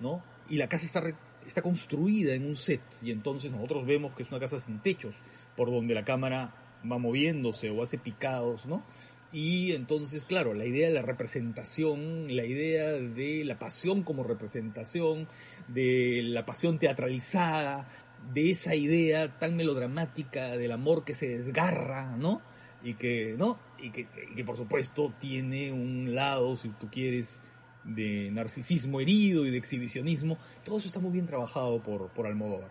[0.01, 0.23] ¿no?
[0.49, 1.03] Y la casa está,
[1.47, 2.81] está construida en un set.
[3.03, 5.17] Y entonces nosotros vemos que es una casa sin techos,
[5.57, 6.55] por donde la cámara
[6.91, 8.85] va moviéndose o hace picados, ¿no?
[9.31, 15.29] Y entonces, claro, la idea de la representación, la idea de la pasión como representación,
[15.69, 17.89] de la pasión teatralizada,
[18.33, 22.41] de esa idea tan melodramática del amor que se desgarra, ¿no?
[22.83, 23.59] Y que, ¿no?
[23.79, 24.07] Y que,
[24.45, 27.43] por supuesto tiene un lado, si tú quieres,
[27.85, 30.39] de narcisismo herido y de exhibicionismo.
[30.65, 32.71] Todo eso está muy bien trabajado por, por Almodóvar,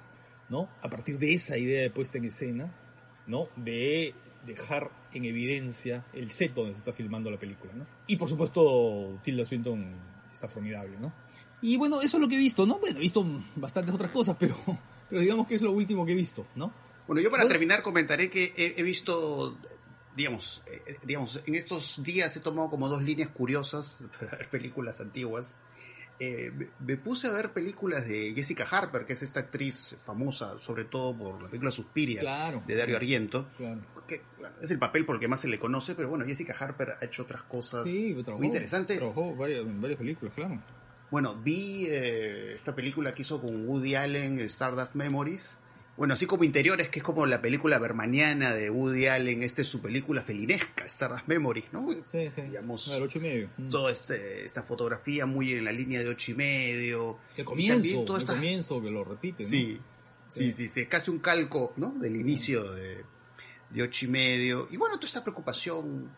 [0.50, 0.70] ¿no?
[0.82, 2.74] A partir de esa idea de puesta en escena,
[3.28, 3.50] ¿no?
[3.56, 4.16] De
[4.48, 7.86] dejar en evidencia el set donde se está filmando la película, ¿no?
[8.08, 9.86] Y por supuesto, Tilda Swinton
[10.34, 11.14] está formidable, ¿no?
[11.62, 12.80] Y bueno, eso es lo que he visto, ¿no?
[12.80, 14.56] Bueno, he visto bastantes otras cosas, pero,
[15.10, 16.72] pero digamos que es lo último que he visto, ¿no?
[17.08, 19.58] Bueno, yo para terminar comentaré que he, visto,
[20.16, 25.00] digamos, eh, digamos, en estos días he tomado como dos líneas curiosas para ver películas
[25.02, 25.58] antiguas.
[26.20, 30.86] Eh, me puse a ver películas de Jessica Harper, que es esta actriz famosa, sobre
[30.86, 32.24] todo por la película Suspiria
[32.66, 33.48] de Dario Argento,
[34.08, 34.22] que
[34.62, 37.44] es el papel porque más se le conoce, pero bueno, Jessica Harper ha hecho otras
[37.44, 38.98] cosas muy interesantes.
[38.98, 40.60] Trabajó en varias, películas, claro.
[41.12, 45.60] Bueno, vi eh, esta película que hizo con Woody Allen, Stardust Memories.
[45.98, 49.68] Bueno, así como Interiores, que es como la película bermaniana de Woody Allen, esta es
[49.68, 51.88] su película felinesca, Stardust Memories, ¿no?
[52.04, 52.42] Sí, sí.
[52.44, 53.50] Digamos, Al ocho y medio.
[53.58, 53.70] Mm.
[53.70, 57.18] toda este, esta fotografía muy en la línea de ocho y medio.
[57.36, 59.50] El Y comienzo, el esta- comienzo que lo repite, ¿no?
[59.50, 59.82] Sí,
[60.28, 60.52] sí, Sí.
[60.52, 61.92] sí, sí, es casi un calco, ¿no?
[62.00, 63.04] Del inicio de,
[63.72, 64.68] de ocho y medio.
[64.70, 66.12] Y bueno, toda esta preocupación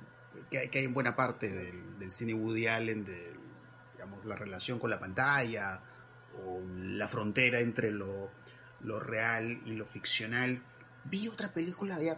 [0.52, 3.34] que hay, que hay en buena parte del, del cine Woody Allen, de
[3.94, 5.82] digamos, la relación con la pantalla,
[6.46, 8.30] o la frontera entre lo,
[8.84, 10.62] lo real y lo ficcional.
[11.06, 12.18] Vi otra película ya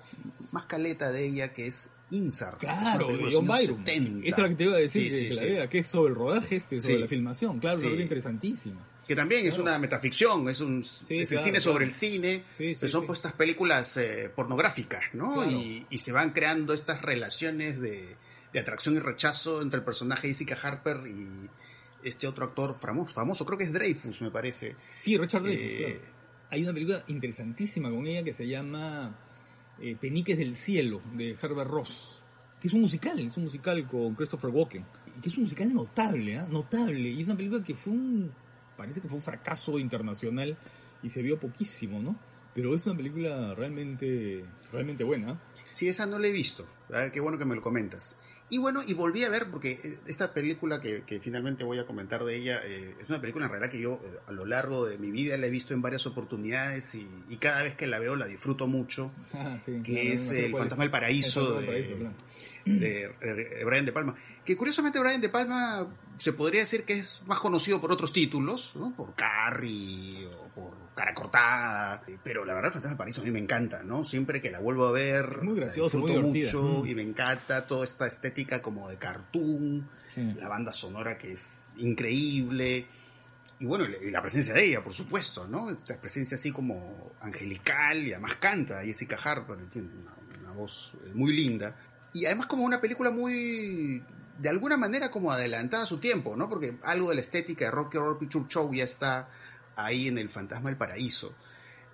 [0.52, 2.60] más caleta de ella que es Insart.
[2.60, 3.86] Claro, Es de John Byron.
[3.86, 4.28] 70.
[4.28, 5.46] Esa es la que te iba a decir, Sí, que, sí, sí.
[5.46, 7.60] vea, que es sobre el rodaje este, sobre la filmación.
[7.60, 8.86] Claro, es interesantísima.
[9.08, 9.64] Que también es Claro.
[9.64, 12.44] una metaficción, es, un, es el claro, cine sobre el cine,
[12.88, 15.36] son pues estas películas eh, pornográficas, ¿no?
[15.36, 15.52] Claro.
[15.52, 18.16] Y, y se van creando estas relaciones de,
[18.52, 21.50] de atracción y rechazo entre el personaje de Jessica Harper y
[22.04, 24.76] este otro actor famoso, famoso creo que es Dreyfus, me parece.
[24.98, 26.21] Sí, Richard Eh, claro.
[26.52, 29.16] Hay una película interesantísima con ella que se llama
[29.80, 32.22] eh, Peniques del Cielo, de Herbert Ross.
[32.60, 34.86] Que es un musical, es un musical con Christopher Walken.
[35.18, 36.48] Y que es un musical notable, ¿ah?
[36.52, 37.10] Notable.
[37.10, 38.34] Y es una película que fue un.
[38.76, 40.58] Parece que fue un fracaso internacional
[41.02, 42.18] y se vio poquísimo, ¿no?
[42.54, 45.40] Pero es una película realmente, realmente buena.
[45.72, 46.68] Sí, esa no la he visto.
[46.94, 48.18] Ah, Qué bueno que me lo comentas.
[48.50, 51.86] Y bueno, y volví a ver, porque eh, esta película que, que finalmente voy a
[51.86, 54.86] comentar de ella, eh, es una película en realidad que yo eh, a lo largo
[54.86, 57.98] de mi vida la he visto en varias oportunidades y, y cada vez que la
[58.00, 61.68] veo la disfruto mucho, Ah, sí, que es no El Fantasma del Paraíso El de-
[61.68, 62.16] Paraíso, claro.
[62.66, 64.16] de, de Brian De Palma.
[64.44, 65.88] Que curiosamente Brian De Palma
[66.18, 68.94] se podría decir que es más conocido por otros títulos, ¿no?
[68.98, 72.04] Por Carrie o por Cara Cortada.
[72.24, 74.04] Pero la verdad, Fantasma del Paraíso a mí me encanta, ¿no?
[74.04, 76.88] Siempre que la vuelvo a ver, Muy gracioso, muy disfruto mucho Mm.
[76.88, 80.34] y me encanta toda esta estética como de cartoon, Sí.
[80.38, 82.86] la banda sonora que es increíble.
[83.60, 85.70] Y bueno, y la- presencia de ella, por supuesto, ¿no?
[85.70, 91.12] Esta presencia así como angelical y además canta Jessica Harper, tiene una, una voz eh,
[91.14, 91.76] muy linda.
[92.14, 94.04] Y además como una película muy,
[94.40, 96.50] de alguna manera como adelantada a su tiempo, ¿no?
[96.50, 99.30] Porque algo de la estética de Rocky Horror Picture Show ya está
[99.86, 101.34] ahí en El Fantasma del Paraíso.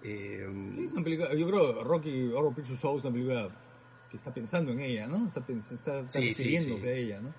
[0.04, 0.46] Eh,
[0.76, 3.50] Sí, es una película, yo creo Rocky Horror Picture Show es una película
[4.10, 5.28] que está pensando en ella, ¿no?
[5.28, 6.88] Está, está, está Sí, refiriéndose sí.
[6.88, 7.34] a ella, ¿no?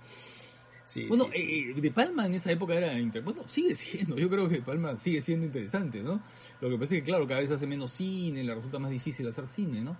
[0.85, 4.49] sí, Bueno, eh, De Palma en esa época era inter- bueno, sigue siendo, yo creo
[4.49, 6.21] que De Palma sigue siendo interesante, ¿no?
[6.61, 9.27] Lo que pasa es que, claro, cada vez hace menos cine, le resulta más difícil
[9.29, 9.97] hacer cine, ¿no?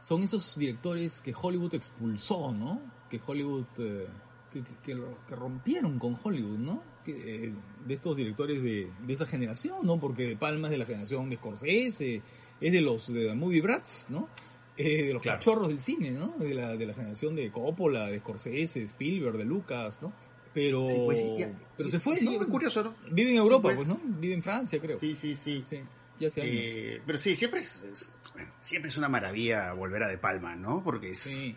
[0.00, 2.80] Son esos directores que Hollywood expulsó, ¿no?
[3.10, 4.06] Que Hollywood, eh,
[4.52, 6.82] que, que- que ro- que rompieron con Hollywood, ¿no?
[7.04, 7.12] Que,
[7.46, 7.52] eh,
[7.86, 9.98] de estos directores de, de esa generación, ¿no?
[9.98, 12.22] Porque De Palma es de la generación de Scorsese,
[12.60, 14.28] es de los de Movie Brats, ¿no?
[14.76, 15.38] Eh, de los Claro.
[15.38, 16.36] cachorros del cine, ¿no?
[16.38, 20.12] De la, de la generación de Coppola, de Scorsese, de Spielberg, de Lucas, ¿no?
[20.52, 22.42] Pero, Sí, pues sí, ya- pero se fue, sí, ¿no?
[22.42, 22.94] es curioso, ¿no?
[23.12, 24.04] Vive en Europa, Sí, pues, pues.
[24.10, 24.18] ¿no?
[24.20, 24.98] Vive en Francia, creo.
[24.98, 25.62] Sí, sí, sí.
[25.68, 25.76] Sí,
[26.18, 26.28] ya.
[26.36, 30.56] Eh, pero sí, siempre es, es- bueno, siempre es una maravilla volver a De Palma,
[30.56, 30.82] ¿no?
[30.82, 31.54] Porque es sí,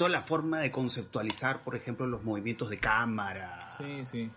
[0.00, 4.30] toda la forma de conceptualizar, por ejemplo, los movimientos de cámara, sí, sí.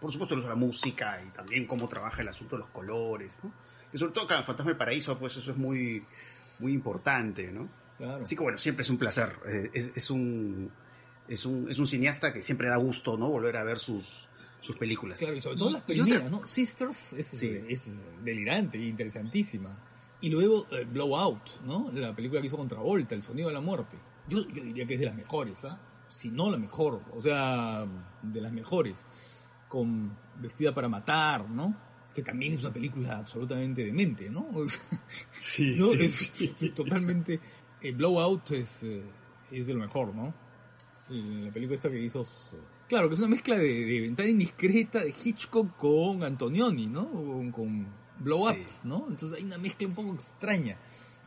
[0.00, 2.70] por supuesto el uso de la música y también cómo trabaja el asunto de los
[2.70, 3.52] colores, ¿no?
[3.92, 6.04] Y sobre todo, claro, el Fantasma del Paraíso, pues eso es muy,
[6.60, 7.68] muy importante, ¿no?
[7.96, 8.22] Claro.
[8.22, 9.32] Así que bueno, siempre es un placer.
[9.46, 10.70] eh, es, es un,
[11.26, 13.28] es, un, es un cineasta que siempre da gusto, ¿no?
[13.28, 14.28] Volver a ver sus,
[14.60, 15.18] sus películas.
[15.18, 16.46] Claro, y sobre todo las primeras, ¿no?
[16.46, 17.60] Sisters es, Sí.
[17.68, 19.76] es delirante interesantísima.
[20.20, 21.90] Y luego eh, Blowout, ¿no?
[21.92, 23.96] La película que hizo contra Volta, El sonido de la muerte.
[24.28, 25.80] Yo, yo diría que es de las mejores, ¿ah?
[26.08, 27.86] Si no la mejor, o sea,
[28.22, 29.06] de las mejores.
[29.68, 31.76] Con Vestida para Matar, ¿no?
[32.14, 34.48] Que también es una película absolutamente demente, ¿no?
[34.54, 34.82] O sea,
[35.40, 35.88] Sí, ¿no?
[35.88, 36.70] sí, es sí.
[36.74, 37.38] totalmente.
[37.82, 39.02] eh, Blowout es, eh,
[39.50, 40.34] es de lo mejor, ¿no?
[41.10, 42.26] La película esta que hizo.
[42.88, 47.10] Claro, que es una mezcla de, de ventana indiscreta de Hitchcock con Antonioni, ¿no?
[47.10, 47.86] Con, con
[48.20, 48.66] Blow Up, Sí.
[48.84, 49.06] ¿no?
[49.08, 50.76] Entonces hay una mezcla un poco extraña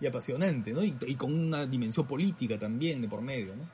[0.02, 0.84] y apasionante, ¿no?
[0.84, 3.70] Y, y con una dimensión política también de por medio, ¿no?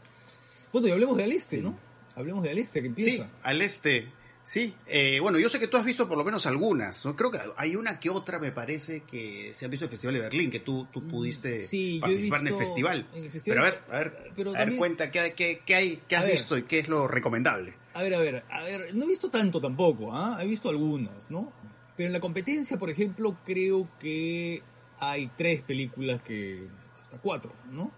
[0.73, 1.61] Bueno, y hablemos de Al Este, Sí.
[1.61, 1.77] ¿no?
[2.15, 3.29] Hablemos de Al Este que Sí, empieza.
[3.43, 4.11] al este.
[4.43, 7.17] Sí, eh, bueno, yo sé que tú has visto por lo menos algunas, ¿no?
[7.17, 10.15] Creo que hay una que otra, me parece, que se ha visto en el Festival
[10.15, 13.07] de Berlín, que tú, tú pudiste Mm, Sí, he participar en el festival.
[13.13, 15.61] en el festival, Pero a ver, a ver, pero a ver también- cuenta qué, qué,
[15.65, 16.33] qué hay, qué A has ver.
[16.35, 17.73] visto y qué es lo recomendable.
[17.93, 20.39] A ver, a ver, a ver, no he visto tanto tampoco, ¿ah?
[20.41, 21.51] He visto algunas, ¿no?
[21.97, 24.61] Pero en la competencia, por ejemplo, creo que
[24.99, 26.67] hay tres películas que,
[27.01, 27.91] hasta cuatro, ¿no?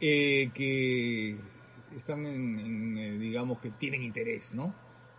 [0.00, 1.36] Eh, que
[1.96, 4.74] están en, en, eh, digamos, que tienen interés, ¿no?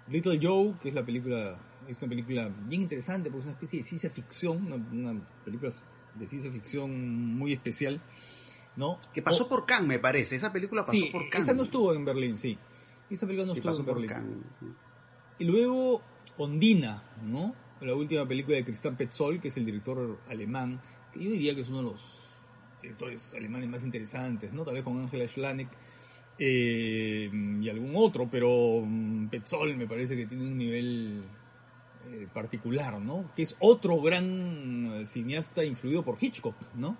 [0.09, 1.57] Little Joe, que es la película,
[1.87, 5.71] es una película bien interesante porque es una especie de ciencia ficción, una, una película
[6.15, 7.99] de ciencia ficción muy especial,
[8.75, 8.99] ¿no?
[9.13, 10.35] Que pasó O- por Cannes, me parece.
[10.35, 11.47] Esa película pasó Sí, por Cannes.
[11.47, 12.57] esa no estuvo en Berlín, sí.
[13.09, 14.09] Esa película no estuvo pasó en por Berlín.
[14.11, 14.65] Cannes, sí.
[15.39, 16.01] Y luego
[16.37, 17.55] Ondina, ¿no?
[17.81, 20.79] La última película de Christian Petzold, que es el director alemán,
[21.15, 22.01] yo diría que es uno de los
[22.81, 24.63] directores alemanes más interesantes, ¿no?
[24.63, 25.69] Tal vez con Angela Schlanek
[26.37, 27.29] eh,
[27.61, 31.23] y algún otro, pero mm, Petzold me parece que tiene un nivel
[32.11, 33.31] eh, particular, ¿no?
[33.35, 36.97] Que es otro gran eh, cineasta influido por Hitchcock, ¿no?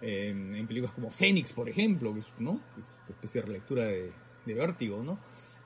[0.00, 2.60] en películas como Fénix, por ejemplo, ¿no?
[2.78, 4.12] Es una especie de relectura de,
[4.46, 5.18] de Vértigo, ¿no?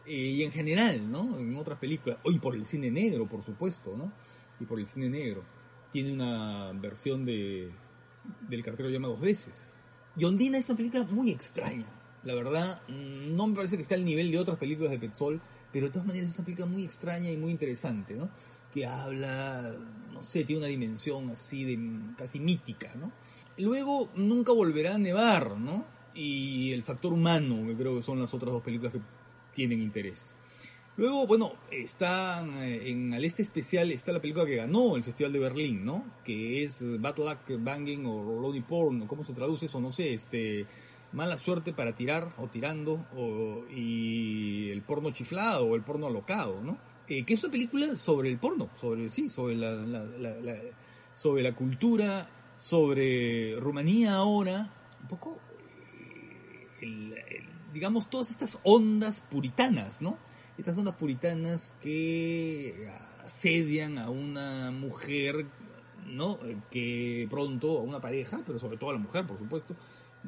[0.06, 1.38] y en general, ¿no?
[1.38, 4.12] En otras películas, y por el cine negro, por supuesto, ¿no?
[4.58, 5.44] Y por el cine negro.
[5.92, 7.70] Tiene una versión de
[8.48, 9.70] del cartero llama dos veces.
[10.16, 11.86] Y Ondina es una película muy extraña.
[12.24, 15.40] La verdad, mm, no me parece que esté al nivel de otras películas de Petzol,
[15.72, 18.30] pero de todas maneras es una película muy extraña y muy interesante, ¿no?
[18.72, 19.74] Que habla,
[20.12, 23.12] no sé, tiene una dimensión así de casi mítica, ¿no?
[23.58, 25.84] Luego nunca volverá a nevar, ¿no?
[26.14, 29.00] Y el factor humano, que creo que son las otras dos películas que
[29.54, 30.34] tienen interés.
[30.96, 35.32] Luego, bueno, está eh, en al este especial está la película que ganó el Festival
[35.32, 36.04] de Berlín, ¿no?
[36.22, 39.80] Que es Bad Luck Banging o Lonely Porn, ¿cómo se traduce eso?
[39.80, 40.66] No sé, este
[41.12, 46.60] mala suerte para tirar o tirando o, y el porno chiflado o el porno alocado,
[46.62, 46.78] ¿no?
[47.08, 49.72] Eh, que es una película sobre el porno, sobre sí, sobre la,
[51.14, 55.38] sobre la cultura, sobre Rumanía ahora, un poco
[56.80, 60.18] eh, digamos todas estas ondas puritanas, ¿no?
[60.58, 62.90] Estas ondas puritanas que
[63.24, 65.46] asedian a una mujer,
[66.06, 66.38] ¿no?
[66.70, 69.74] Que pronto, a una pareja, pero sobre todo a la mujer, por supuesto,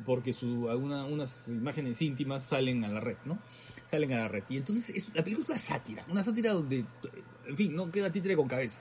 [0.05, 3.39] porque su, alguna, unas imágenes íntimas salen a la red, ¿no?
[3.91, 4.45] Salen a la red.
[4.49, 6.85] Y entonces es, la película es una sátira, una sátira donde,
[7.47, 8.81] en fin, no queda títere con cabeza.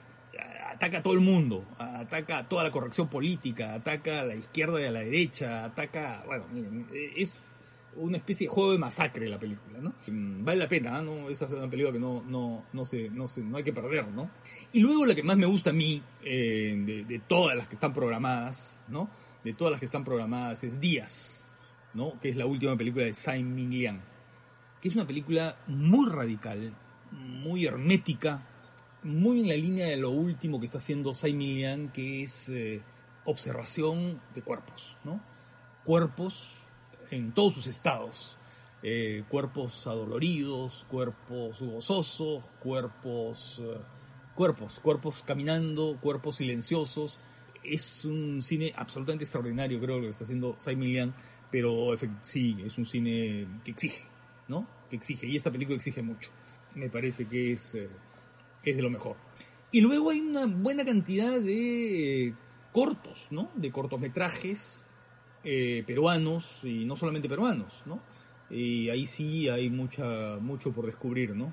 [0.72, 4.80] Ataca a todo el mundo, ataca a toda la corrección política, ataca a la izquierda
[4.80, 7.34] y a la derecha, ataca, bueno, miren, es
[7.96, 9.94] una especie de juego de masacre la película, ¿no?
[10.06, 11.28] Mm, vale la pena, ¿no?
[11.28, 14.08] Esa es una película que no, no, no, se, no, se, no hay que perder,
[14.08, 14.30] ¿no?
[14.72, 17.92] Y luego la que más me gusta a mí, eh, de, todas las que están
[17.92, 19.08] programadas, ¿no?
[19.44, 21.46] De todas las que están programadas es Díaz,
[21.94, 22.18] ¿no?
[22.20, 24.00] Que es la última película de Tsai Ming Liang,
[24.80, 26.74] que es una película muy radical,
[27.12, 28.46] muy hermética,
[29.02, 32.48] muy en la línea de lo último que está haciendo Tsai Ming Liang, que es
[32.48, 32.82] eh,
[33.24, 35.20] observación de cuerpos, ¿no?
[35.84, 36.63] Cuerpos
[37.14, 38.36] en todos sus estados.
[38.82, 43.78] Eh, cuerpos adoloridos, cuerpos gozosos, cuerpos, eh,
[44.34, 47.18] cuerpos, cuerpos caminando, cuerpos silenciosos.
[47.62, 51.14] Es un cine absolutamente extraordinario, creo, lo que está haciendo Simon Liang,
[51.50, 54.04] pero sí, es un cine que exige,
[54.48, 54.66] ¿no?
[54.90, 56.30] Que exige, y esta película exige mucho.
[56.74, 57.88] Me parece que es, eh,
[58.62, 59.16] es de lo mejor.
[59.72, 62.34] Y luego hay una buena cantidad de
[62.72, 63.50] cortos, ¿no?
[63.54, 64.86] De cortometrajes
[65.44, 68.00] eh, peruanos y no solamente peruanos, ¿no?
[68.50, 71.52] Y ahí sí hay mucha, mucho por descubrir, ¿no?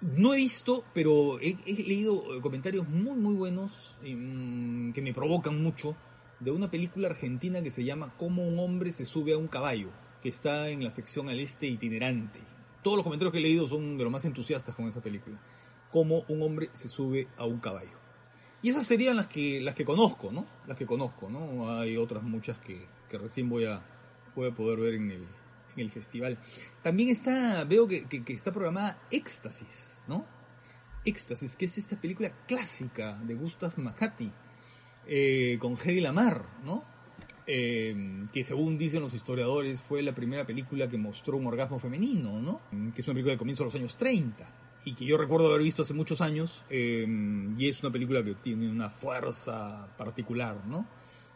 [0.00, 5.96] No he visto, pero he, leído comentarios muy, muy buenos mm, que me provocan mucho
[6.40, 9.88] de una película argentina que se llama Cómo un hombre se sube a un caballo,
[10.22, 12.40] que está en la sección al este itinerante.
[12.82, 15.38] Todos los comentarios que he leído son de los más entusiastas con esa película.
[15.90, 17.98] Cómo un hombre se sube a un caballo.
[18.62, 20.46] Y esas serían las que, las que conozco, ¿no?
[20.66, 21.70] Las que conozco, ¿no?
[21.70, 23.82] Hay otras muchas que, que recién voy a,
[24.34, 25.22] voy a poder ver en el,
[25.74, 26.38] en el festival.
[26.82, 30.26] También está, veo que, que, está programada Éxtasis, ¿no?
[31.04, 34.30] Éxtasis, que es esta película clásica de Gustav Makati,
[35.06, 36.84] eh, con Hedy Lamar, ¿no?
[37.50, 42.42] Eh, que según dicen los historiadores fue la primera película que mostró un orgasmo femenino,
[42.42, 42.60] ¿no?
[42.94, 44.46] Que es una película de comienzo de los años 30
[44.84, 47.06] y que yo recuerdo haber visto hace muchos años eh,
[47.56, 50.86] y es una película que tiene una fuerza particular, ¿no?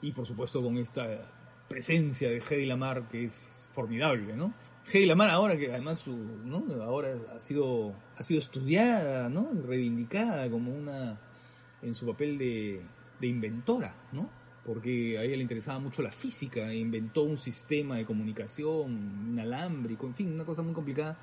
[0.02, 1.41] Y por supuesto con esta
[1.72, 4.52] presencia de Hedy Lamar que es formidable, ¿no?
[4.92, 6.64] Hedy Lamar ahora que además su, ¿no?
[6.82, 9.48] ahora ha sido ha sido estudiada, ¿no?
[9.66, 11.18] reivindicada como una
[11.80, 12.82] en su papel de,
[13.18, 14.28] de inventora, ¿no?
[14.66, 20.06] Porque a ella le interesaba mucho la física e inventó un sistema de comunicación inalámbrico,
[20.06, 21.18] en fin, una cosa muy complicada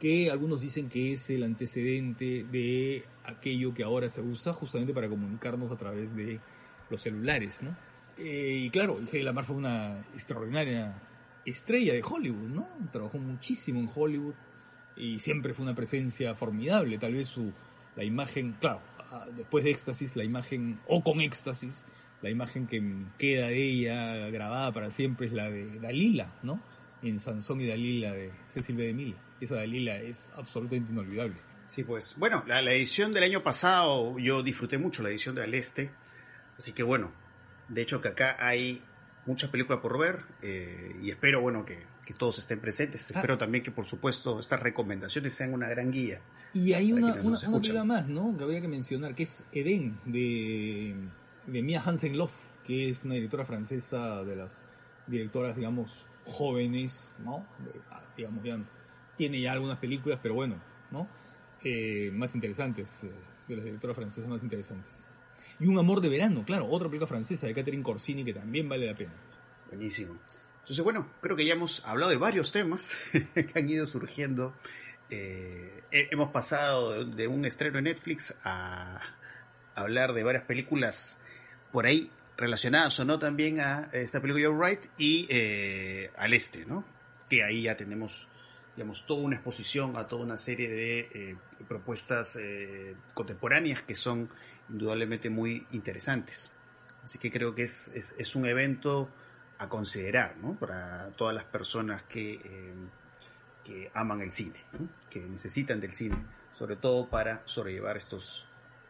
[0.00, 5.08] que algunos dicen que es el antecedente de aquello que ahora se usa justamente para
[5.08, 6.40] comunicarnos a través de
[6.90, 7.76] los celulares, ¿no?
[8.18, 10.94] Eh, y claro, Hedy Lamar fue una extraordinaria
[11.44, 12.68] estrella de Hollywood, ¿no?
[12.92, 14.34] Trabajó muchísimo en Hollywood
[14.96, 16.98] y siempre fue una presencia formidable.
[16.98, 17.52] Tal vez su,
[17.96, 18.80] la imagen, claro,
[19.36, 21.84] después de Éxtasis, la imagen, o con Éxtasis,
[22.20, 22.82] la imagen que
[23.18, 26.60] queda de ella grabada para siempre es la de Dalila, ¿no?
[27.02, 28.84] En Sansón y Dalila de Cecil B.
[28.84, 29.16] DeMille.
[29.40, 31.36] Esa Dalila es absolutamente inolvidable.
[31.66, 35.54] Sí, pues, bueno, la, la edición del año pasado yo disfruté mucho la edición del
[35.54, 35.90] Este,
[36.58, 37.10] así que bueno,
[37.72, 38.82] de hecho, que acá hay
[39.26, 43.10] muchas películas por ver eh, y espero, bueno, que, todos estén presentes.
[43.10, 43.14] Ah.
[43.20, 46.20] Espero también que, por supuesto, estas recomendaciones sean una gran guía
[46.52, 48.36] Y hay una, una, película más, ¿no?
[48.36, 50.94] Que habría que mencionar, que es Eden, de,
[51.46, 54.50] de Mia Hansen-Loff, que es una directora francesa de las
[55.06, 57.46] directoras, digamos, jóvenes, ¿no?
[57.90, 58.58] Ah, digamos, ya
[59.16, 60.56] tiene ya algunas películas, pero bueno,
[60.90, 61.08] ¿no?
[61.64, 63.10] Eh, más interesantes, eh,
[63.48, 65.06] de las directoras francesas más interesantes.
[65.62, 68.84] Y Un amor de verano, claro, otra película francesa de Catherine Corsini que también vale
[68.84, 69.12] la pena.
[69.68, 70.18] Buenísimo.
[70.58, 74.56] Entonces, bueno, creo que ya hemos hablado de varios temas que han ido surgiendo.
[75.08, 79.02] Eh, hemos pasado de un estreno en Netflix a
[79.76, 81.20] hablar de varias películas
[81.70, 86.66] por ahí relacionadas o no también a esta película You're Right y eh, al este,
[86.66, 86.84] ¿no?
[87.30, 88.26] Que ahí ya tenemos,
[88.74, 91.36] digamos, toda una exposición a toda una serie de eh,
[91.68, 92.36] propuestas
[93.14, 94.28] contemporáneas que son
[94.68, 96.50] indudablemente muy interesantes.
[97.02, 99.10] Así que creo que es, es un evento
[99.62, 100.54] a considerar ¿no?
[100.54, 102.74] para todas las personas que, eh,
[103.64, 104.58] que aman el cine,
[105.08, 106.16] que necesitan del cine,
[106.58, 108.44] sobre todo para sobrellevar estos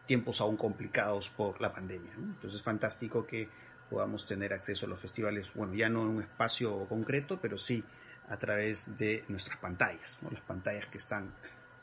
[0.07, 2.11] tiempos aún complicados por la pandemia.
[2.17, 3.49] Entonces es fantástico que
[3.89, 7.83] podamos tener acceso a los festivales, bueno, ya no en un espacio concreto, pero sí
[8.27, 10.31] a través de nuestras pantallas, ¿no?
[10.31, 11.35] las pantallas que están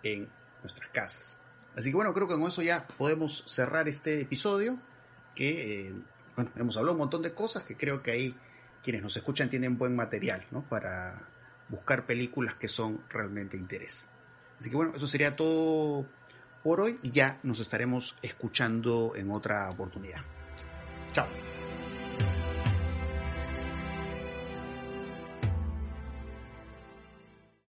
[0.03, 0.28] en
[0.62, 1.38] nuestras casas.
[1.76, 4.78] Así que bueno, creo que con eso ya podemos cerrar este episodio,
[5.34, 5.94] que eh,
[6.36, 8.34] bueno, hemos hablado un montón de cosas que creo que ahí
[8.82, 10.62] quienes nos escuchan tienen buen material ¿no?
[10.62, 11.28] para
[11.68, 14.08] buscar películas que son realmente de interés.
[14.58, 16.06] Así que bueno, eso sería todo
[16.62, 20.20] por hoy y ya nos estaremos escuchando en otra oportunidad.
[21.12, 21.59] Chao.